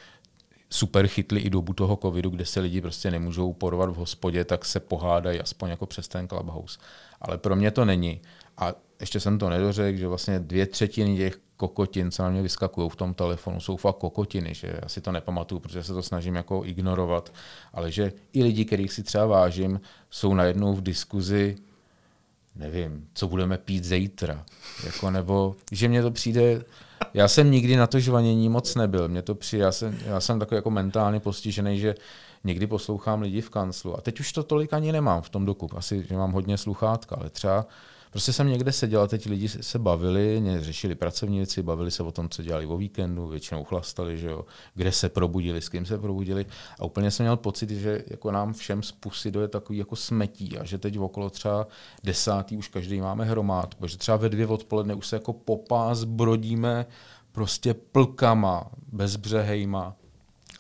[0.69, 4.65] super chytli i dobu toho covidu, kde se lidi prostě nemůžou porovat v hospodě, tak
[4.65, 6.79] se pohádají aspoň jako přes ten clubhouse.
[7.21, 8.21] Ale pro mě to není.
[8.57, 12.89] A ještě jsem to nedořekl, že vlastně dvě třetiny těch kokotin, co na mě vyskakují
[12.89, 16.35] v tom telefonu, jsou fakt kokotiny, že já si to nepamatuju, protože se to snažím
[16.35, 17.33] jako ignorovat,
[17.73, 21.55] ale že i lidi, kterých si třeba vážím, jsou najednou v diskuzi
[22.55, 24.45] nevím, co budeme pít zítra.
[24.85, 26.63] Jako, nebo, že mně to přijde,
[27.13, 29.07] já jsem nikdy na to žvanění moc nebyl.
[29.07, 31.95] Mě to přijde, já jsem, já jsem takový jako mentálně postižený, že
[32.43, 33.97] někdy poslouchám lidi v kanclu.
[33.97, 35.69] A teď už to tolik ani nemám v tom doku.
[35.75, 37.65] Asi, že mám hodně sluchátka, ale třeba
[38.11, 42.29] Prostě jsem někde seděl a teď lidi se bavili, řešili pracovníci, bavili se o tom,
[42.29, 46.45] co dělali o víkendu, většinou chlastali, že jo, kde se probudili, s kým se probudili.
[46.79, 50.57] A úplně jsem měl pocit, že jako nám všem z pusy doje takový jako smetí
[50.57, 51.67] a že teď okolo třeba
[52.03, 56.85] desátý už každý máme hromádku, že třeba ve dvě odpoledne už se jako popás brodíme
[57.31, 59.95] prostě plkama, bezbřehejma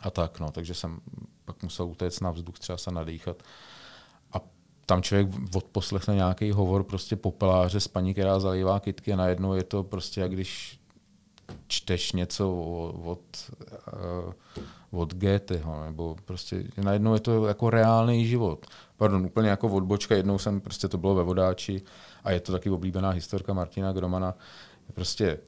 [0.01, 0.51] a tak, no.
[0.51, 0.99] Takže jsem
[1.45, 3.43] pak musel utéct na vzduch, třeba se nadýchat
[4.91, 9.63] tam člověk odposlechne nějaký hovor prostě popeláře s paní, která zalívá kytky a najednou je
[9.63, 10.79] to prostě, jak když
[11.67, 12.55] čteš něco
[13.05, 13.51] od,
[14.91, 18.65] uh, od Goetheho, nebo prostě najednou je to jako reálný život.
[18.97, 21.81] Pardon, úplně jako odbočka, jednou jsem, prostě to bylo ve Vodáči
[22.23, 24.35] a je to taky oblíbená historka Martina Gromana.
[24.93, 25.39] Prostě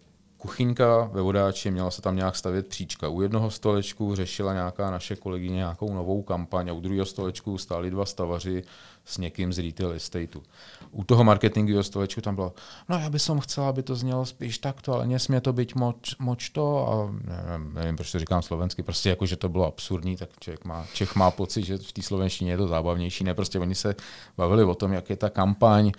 [0.44, 3.10] kuchyňka ve vodáči, měla se tam nějak stavět příčka.
[3.10, 7.90] U jednoho stolečku řešila nějaká naše kolegyně nějakou novou kampaň a u druhého stolečku stáli
[7.90, 8.64] dva stavaři
[9.06, 10.44] s někým z retail estateu.
[10.92, 12.54] U toho marketingového stolečku tam bylo,
[12.90, 16.50] no já bych chtěla, aby to znělo spíš takto, ale nesmí to být moč, moč
[16.50, 20.30] to a nevím, nevím, proč to říkám slovensky, prostě jako, že to bylo absurdní, tak
[20.40, 23.76] člověk má, Čech má pocit, že v té slovenštině je to zábavnější, ne, prostě oni
[23.76, 23.96] se
[24.38, 25.92] bavili o tom, jak je ta kampaň,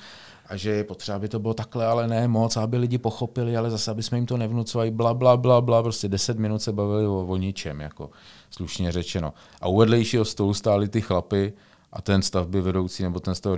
[0.47, 3.71] a že je potřeba, aby to bylo takhle, ale ne moc, aby lidi pochopili, ale
[3.71, 7.07] zase, aby jsme jim to nevnucovali, bla, bla, bla, bla, prostě deset minut se bavili
[7.07, 8.11] o, o ničem, jako
[8.51, 9.35] slušně řečeno.
[9.61, 11.53] A u vedlejšího stolu stáli ty chlapy
[11.93, 13.57] a ten stavby vedoucí nebo ten z toho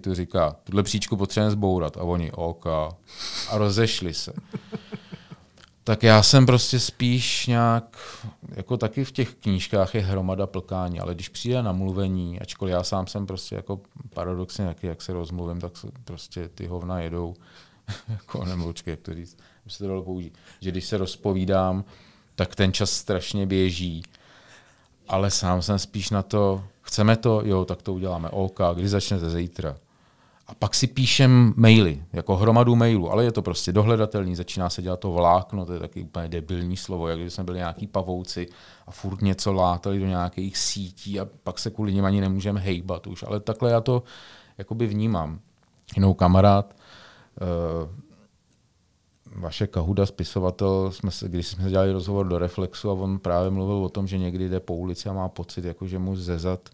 [0.00, 2.66] tu říká, tuhle příčku potřebujeme zbourat a oni OK.
[3.50, 4.32] A rozešli se.
[5.88, 7.96] Tak já jsem prostě spíš nějak,
[8.56, 12.82] jako taky v těch knížkách je hromada plkání, ale když přijde na mluvení, ačkoliv já
[12.82, 13.80] sám jsem prostě jako
[14.14, 15.72] paradoxně taky, jak se rozmluvím, tak
[16.04, 17.34] prostě ty hovna jedou,
[18.08, 21.84] jako nemlučky, jak to říct, by se to dalo použít, že když se rozpovídám,
[22.34, 24.02] tak ten čas strašně běží,
[25.08, 29.30] ale sám jsem spíš na to, chceme to, jo, tak to uděláme, OK, kdy začnete
[29.30, 29.76] zítra,
[30.48, 34.82] a pak si píšem maily, jako hromadu mailů, ale je to prostě dohledatelný, začíná se
[34.82, 38.48] dělat to vlákno, to je taky úplně debilní slovo, jak když jsme byli nějaký pavouci
[38.86, 43.06] a furt něco látali do nějakých sítí a pak se kvůli nim ani nemůžeme hejbat
[43.06, 44.02] už, ale takhle já to
[44.58, 45.40] jakoby vnímám.
[45.96, 46.76] Jinou kamarád,
[47.40, 47.90] uh,
[49.40, 53.76] vaše Kahuda, spisovatel, jsme se, když jsme dělali rozhovor do Reflexu a on právě mluvil
[53.76, 56.68] o tom, že někdy jde po ulici a má pocit, jako že mu zezad,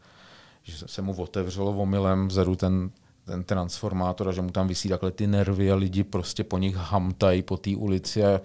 [0.62, 2.90] že se mu otevřelo omylem vzadu ten
[3.24, 6.76] ten transformátor a že mu tam vysí takhle ty nervy a lidi prostě po nich
[6.76, 8.40] hamtají po té ulici a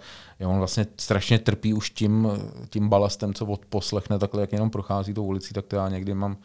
[0.46, 2.28] on vlastně strašně trpí už tím,
[2.70, 6.36] tím balastem, co odposlechne takhle, jak jenom prochází tou ulicí, tak to já někdy mám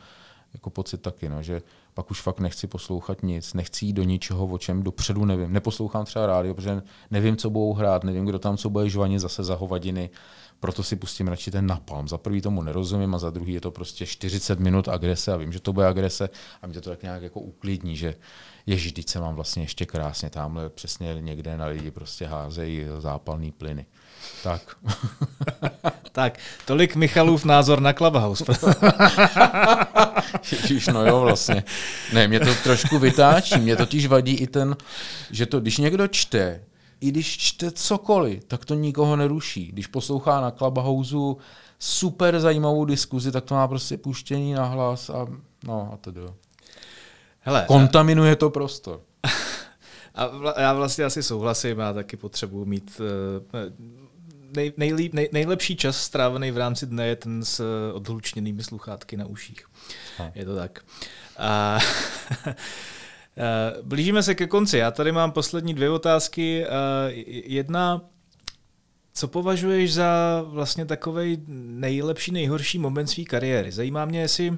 [0.54, 1.62] jako pocit taky, no, že
[1.94, 5.54] pak už fakt nechci poslouchat nic, nechci jít do ničeho, o čem dopředu nevím.
[5.54, 6.82] Neposlouchám třeba rádio, protože
[7.12, 10.10] nevím, co budou hrát, nevím, kdo tam co bude žvanit zase za hovadiny.
[10.60, 12.08] Proto si pustím radši ten napalm.
[12.08, 15.52] Za prvý tomu nerozumím a za druhý je to prostě 40 minut agrese a vím,
[15.52, 16.30] že to bude agrese
[16.62, 18.16] a mě to tak nějak jako uklidní, že
[18.66, 23.52] ježiš, teď se mám vlastně ještě krásně, tamhle přesně někde na lidi prostě házejí zápalný
[23.52, 23.86] plyny.
[24.44, 24.78] Tak.
[26.12, 28.46] tak, tolik Michalův názor na Clubhouse.
[30.52, 31.64] Ježiš, no jo, vlastně.
[32.14, 33.60] Ne, mě to trošku vytáčí.
[33.60, 34.76] Mě totiž vadí i ten,
[35.32, 36.62] že to, když někdo čte,
[37.02, 39.68] i když čte cokoliv, tak to nikoho neruší.
[39.68, 41.16] Když poslouchá na Clubhouse
[41.80, 45.28] super zajímavou diskuzi, tak to má prostě puštění na hlas a
[45.64, 46.22] no a tedy.
[47.40, 49.02] Hele, Kontaminuje to prostor.
[50.16, 53.02] A vla, já vlastně asi souhlasím, já taky potřebuji mít
[53.54, 53.58] uh,
[54.56, 59.26] nej, nejlíp, nej, nejlepší čas strávený v rámci dne je ten s odhlučněnými sluchátky na
[59.26, 59.66] uších.
[60.18, 60.32] Ha.
[60.36, 60.80] Je to tak.
[61.38, 61.80] A,
[63.82, 64.78] blížíme se ke konci.
[64.78, 66.66] Já tady mám poslední dvě otázky.
[67.46, 68.02] Jedna,
[69.14, 73.72] co považuješ za vlastně takový nejlepší, nejhorší moment své kariéry?
[73.72, 74.58] Zajímá mě, jestli,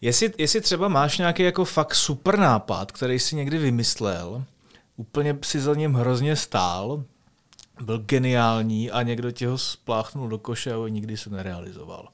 [0.00, 4.44] jestli, jestli třeba máš nějaký jako fakt super nápad, který si někdy vymyslel,
[4.96, 7.04] úplně si za něm hrozně stál,
[7.80, 12.08] byl geniální a někdo ti ho spláchnul do koše a nikdy se nerealizoval.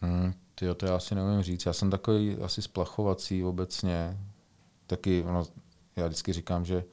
[0.00, 1.66] Hmm, tyjo, to já asi nevím říct.
[1.66, 4.18] Já jsem takový asi splachovací obecně.
[4.86, 5.44] Taky, ono,
[5.96, 6.84] já vždycky říkám, že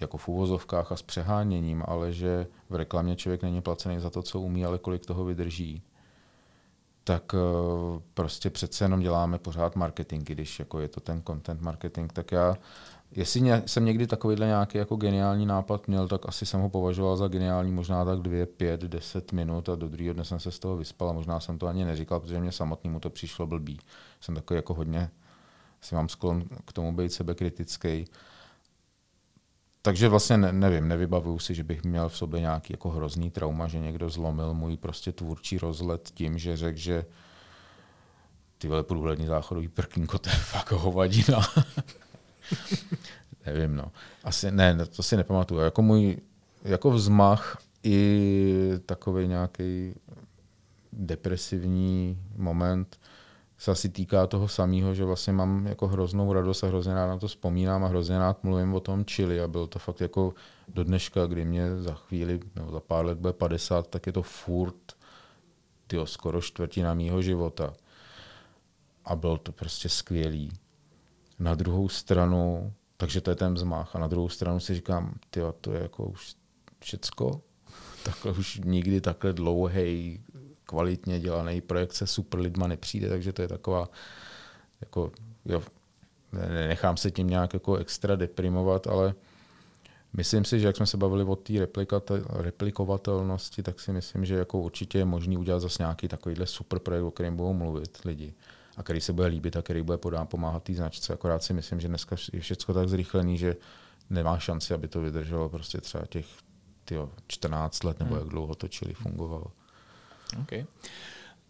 [0.00, 4.22] jako v úvozovkách a s přeháněním, ale že v reklamě člověk není placený za to,
[4.22, 5.82] co umí, ale kolik toho vydrží.
[7.04, 7.38] Tak eh,
[8.14, 12.56] prostě přece jenom děláme pořád marketing, když jako je to ten content marketing, tak já
[13.16, 17.28] Jestli jsem někdy takovýhle nějaký jako geniální nápad měl, tak asi jsem ho považoval za
[17.28, 20.76] geniální možná tak dvě, pět, deset minut a do druhého dne jsem se z toho
[20.76, 23.80] vyspal a možná jsem to ani neříkal, protože mě samotnému to přišlo blbý.
[24.20, 25.10] Jsem takový jako hodně,
[25.80, 28.04] si mám sklon k tomu být sebekritický.
[29.82, 33.68] Takže vlastně ne, nevím, nevybavuju si, že bych měl v sobě nějaký jako hrozný trauma,
[33.68, 37.04] že někdo zlomil můj prostě tvůrčí rozlet tím, že řekl, že
[38.58, 41.40] ty vole průhlední záchodový prkínko, to je fakt hovadina.
[43.46, 43.92] Nevím, no.
[44.24, 45.60] Asi ne, to si nepamatuju.
[45.60, 46.16] Jako můj,
[46.64, 49.94] jako vzmach i takový nějaký
[50.92, 52.98] depresivní moment
[53.58, 57.18] se asi týká toho samého, že vlastně mám jako hroznou radost a hrozně rád na
[57.18, 60.34] to vzpomínám a hrozně rád mluvím o tom čili a bylo to fakt jako
[60.68, 64.22] do dneška, kdy mě za chvíli nebo za pár let bude 50, tak je to
[64.22, 64.92] furt
[65.86, 67.74] tyjo, skoro čtvrtina mýho života.
[69.04, 70.50] A bylo to prostě skvělý.
[71.38, 73.96] Na druhou stranu, takže to je ten vzmach.
[73.96, 76.34] A na druhou stranu si říkám, ty to je jako už
[76.80, 77.42] všecko.
[78.04, 80.20] Takhle už nikdy takhle dlouhý,
[80.64, 83.88] kvalitně dělaný projekt se super lidma nepřijde, takže to je taková,
[84.80, 85.12] jako,
[85.44, 85.62] jo,
[86.68, 89.14] nechám se tím nějak jako extra deprimovat, ale
[90.12, 91.52] myslím si, že jak jsme se bavili o té
[92.30, 97.04] replikovatelnosti, tak si myslím, že jako určitě je možný udělat zase nějaký takovýhle super projekt,
[97.04, 98.34] o kterém budou mluvit lidi
[98.78, 101.12] a který se bude líbit a který bude podám pomáhat té značce.
[101.12, 103.56] Akorát si myslím, že dneska je všechno tak zrychlený, že
[104.10, 106.26] nemá šanci, aby to vydrželo prostě třeba těch
[106.84, 108.18] tyjo, 14 let, nebo hmm.
[108.18, 109.46] jak dlouho to čili fungovalo.
[110.40, 110.66] Okay.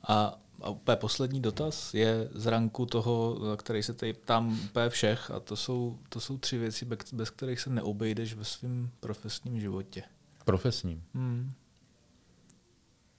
[0.03, 5.31] A, a úplně poslední dotaz je z ranku toho, který se tady ptám úplně všech,
[5.31, 10.03] a to jsou, to jsou tři věci, bez kterých se neobejdeš ve svém profesním životě.
[10.45, 11.03] Profesním?
[11.14, 11.53] Hmm.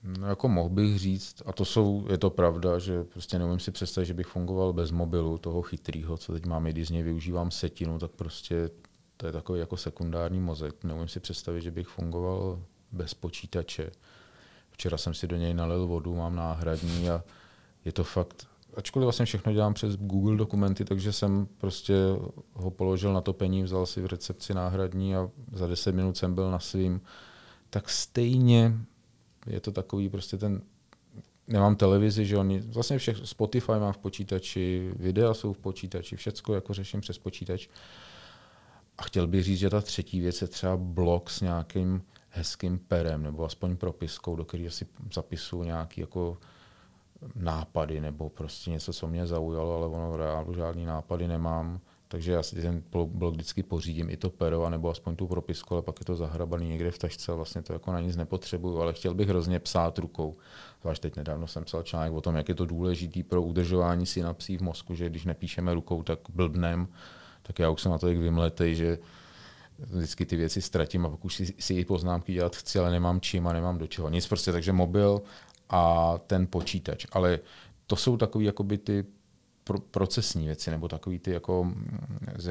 [0.02, 3.70] No, jako mohl bych říct, a to jsou, je to pravda, že prostě neumím si
[3.70, 7.50] představit, že bych fungoval bez mobilu, toho chytrýho, co teď mám, když z něj využívám
[7.50, 8.70] setinu, tak prostě
[9.16, 10.84] to je takový jako sekundární mozek.
[10.84, 13.90] Neumím si představit, že bych fungoval bez počítače.
[14.70, 17.24] Včera jsem si do něj nalil vodu, mám náhradní a
[17.84, 18.46] je to fakt,
[18.76, 21.94] ačkoliv vlastně všechno dělám přes Google dokumenty, takže jsem prostě
[22.52, 26.50] ho položil na topení, vzal si v recepci náhradní a za 10 minut jsem byl
[26.50, 27.00] na svým,
[27.70, 28.74] tak stejně
[29.46, 30.62] je to takový prostě ten,
[31.48, 36.54] nemám televizi, že oni, vlastně všech, Spotify mám v počítači, videa jsou v počítači, všecko
[36.54, 37.68] jako řeším přes počítač.
[38.98, 43.22] A chtěl bych říct, že ta třetí věc je třeba blog s nějakým hezkým perem,
[43.22, 46.38] nebo aspoň propiskou, do kterého si zapisuju nějaký jako
[47.34, 51.80] nápady, nebo prostě něco, co mě zaujalo, ale ono v reálu žádný nápady nemám.
[52.12, 55.82] Takže já si ten blog vždycky pořídím i to pero, nebo aspoň tu propisku, ale
[55.82, 59.14] pak je to zahrabaný někde v tašce vlastně to jako na nic nepotřebuju, ale chtěl
[59.14, 60.36] bych hrozně psát rukou.
[60.80, 64.56] Zvlášť teď nedávno jsem psal článek o tom, jak je to důležitý pro udržování synapsí
[64.56, 66.88] v mozku, že když nepíšeme rukou, tak blbnem,
[67.42, 68.98] tak já už jsem na to jak vymletej, že
[69.78, 73.20] vždycky ty věci ztratím a pak už si, si i poznámky dělat chci, ale nemám
[73.20, 74.08] čím a nemám do čeho.
[74.08, 75.22] Nic prostě, takže mobil
[75.68, 77.06] a ten počítač.
[77.12, 77.38] Ale
[77.86, 79.04] to jsou takový jakoby ty
[79.90, 81.72] procesní věci nebo takový ty, jako,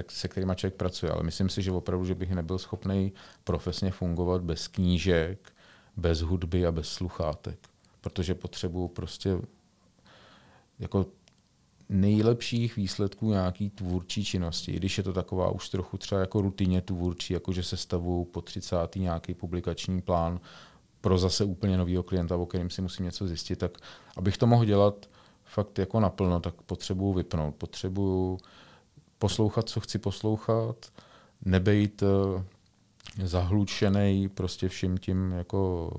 [0.08, 1.12] se kterými člověk pracuje.
[1.12, 5.52] Ale myslím si, že opravdu, že bych nebyl schopný profesně fungovat bez knížek,
[5.98, 7.60] bez hudby a bez sluchátek.
[8.02, 9.38] Protože potřebuju prostě
[10.80, 11.06] jako
[11.90, 16.82] nejlepších výsledků nějaký tvůrčí činnosti, i když je to taková už trochu třeba jako rutině
[16.82, 18.76] tvůrčí, jako že sestavu po 30.
[18.96, 20.40] nějaký publikační plán
[21.02, 23.78] pro zase úplně nového klienta, o kterým si musím něco zjistit, tak
[24.18, 25.09] abych to mohl dělat
[25.50, 28.38] fakt jako naplno, tak potřebuju vypnout, potřebuju
[29.20, 30.76] poslouchat, co chci poslouchat,
[31.46, 32.44] nebejt eh,
[33.28, 35.92] zahlučený prostě vším tím jako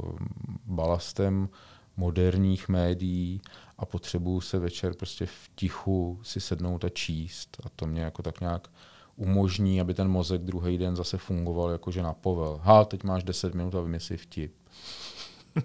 [0.66, 1.48] balastem
[1.96, 3.40] moderních médií
[3.78, 7.57] a potřebuju se večer prostě v tichu si sednout a číst.
[7.64, 8.68] A to mě jako tak nějak
[9.16, 12.61] umožní, aby ten mozek druhý den zase fungoval jakože na povel.
[12.62, 14.55] Ha, teď máš 10 minut a vymysli vtip.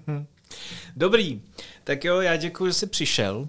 [0.96, 1.42] Dobrý,
[1.84, 3.48] tak jo, já děkuji, že jsi přišel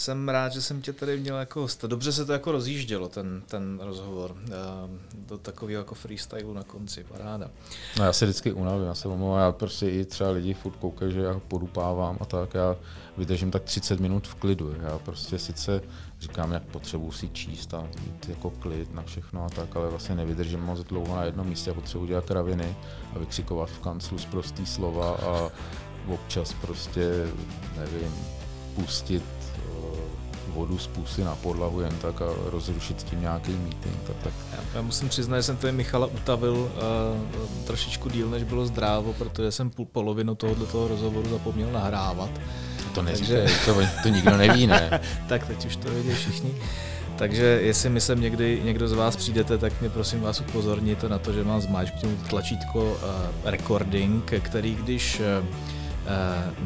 [0.00, 1.86] jsem rád, že jsem tě tady měl jako hosta.
[1.86, 4.36] Dobře se to jako rozjíždělo, ten, ten rozhovor.
[4.44, 7.50] Ehm, do takového jako freestylu na konci, paráda.
[7.98, 11.12] No já se vždycky unavím, já se omlouvám, já prostě i třeba lidi furt koukají,
[11.12, 12.76] že já podupávám a tak, já
[13.16, 14.74] vydržím tak 30 minut v klidu.
[14.82, 15.82] Já prostě sice
[16.20, 20.14] říkám, jak potřebuji si číst a mít jako klid na všechno a tak, ale vlastně
[20.14, 22.76] nevydržím moc dlouho na jednom místě, potřebuji dělat kraviny
[23.16, 25.50] a vykřikovat v kanclu z prostý slova a
[26.08, 27.26] občas prostě,
[27.76, 28.14] nevím,
[28.74, 29.39] pustit
[30.60, 34.10] vodu z pusy na podlahu jen tak a rozrušit s tím nějaký meeting.
[34.10, 34.32] A tak.
[34.52, 39.12] Já, já musím přiznat, že jsem tady Michala utavil uh, trošičku díl, než bylo zdrávo,
[39.12, 42.30] protože jsem půl polovinu tohoto toho rozhovoru zapomněl nahrávat.
[42.94, 43.58] To neříkej, Takže...
[43.64, 45.00] to, to nikdo neví, ne?
[45.28, 46.54] tak teď už to vědí všichni.
[47.16, 51.18] Takže jestli my sem někdy někdo z vás přijdete, tak mě prosím vás upozorněte na
[51.18, 52.98] to, že mám zmáčknout tlačítko uh,
[53.44, 55.46] recording, který když uh,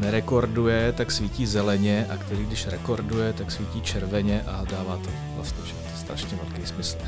[0.01, 5.59] nerekorduje, tak svítí zeleně a který když rekorduje, tak svítí červeně a dává to vlastně
[5.62, 6.99] to strašně velký smysl.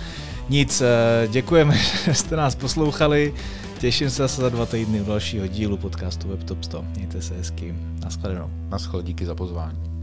[0.48, 3.34] Nic, eh, děkujeme, že jste nás poslouchali.
[3.78, 6.84] Těším se zase za dva týdny u dalšího dílu podcastu WebTop 100.
[6.96, 7.74] Mějte se hezky.
[8.04, 8.50] Naschledanou.
[8.68, 9.95] Naschle, díky za pozvání.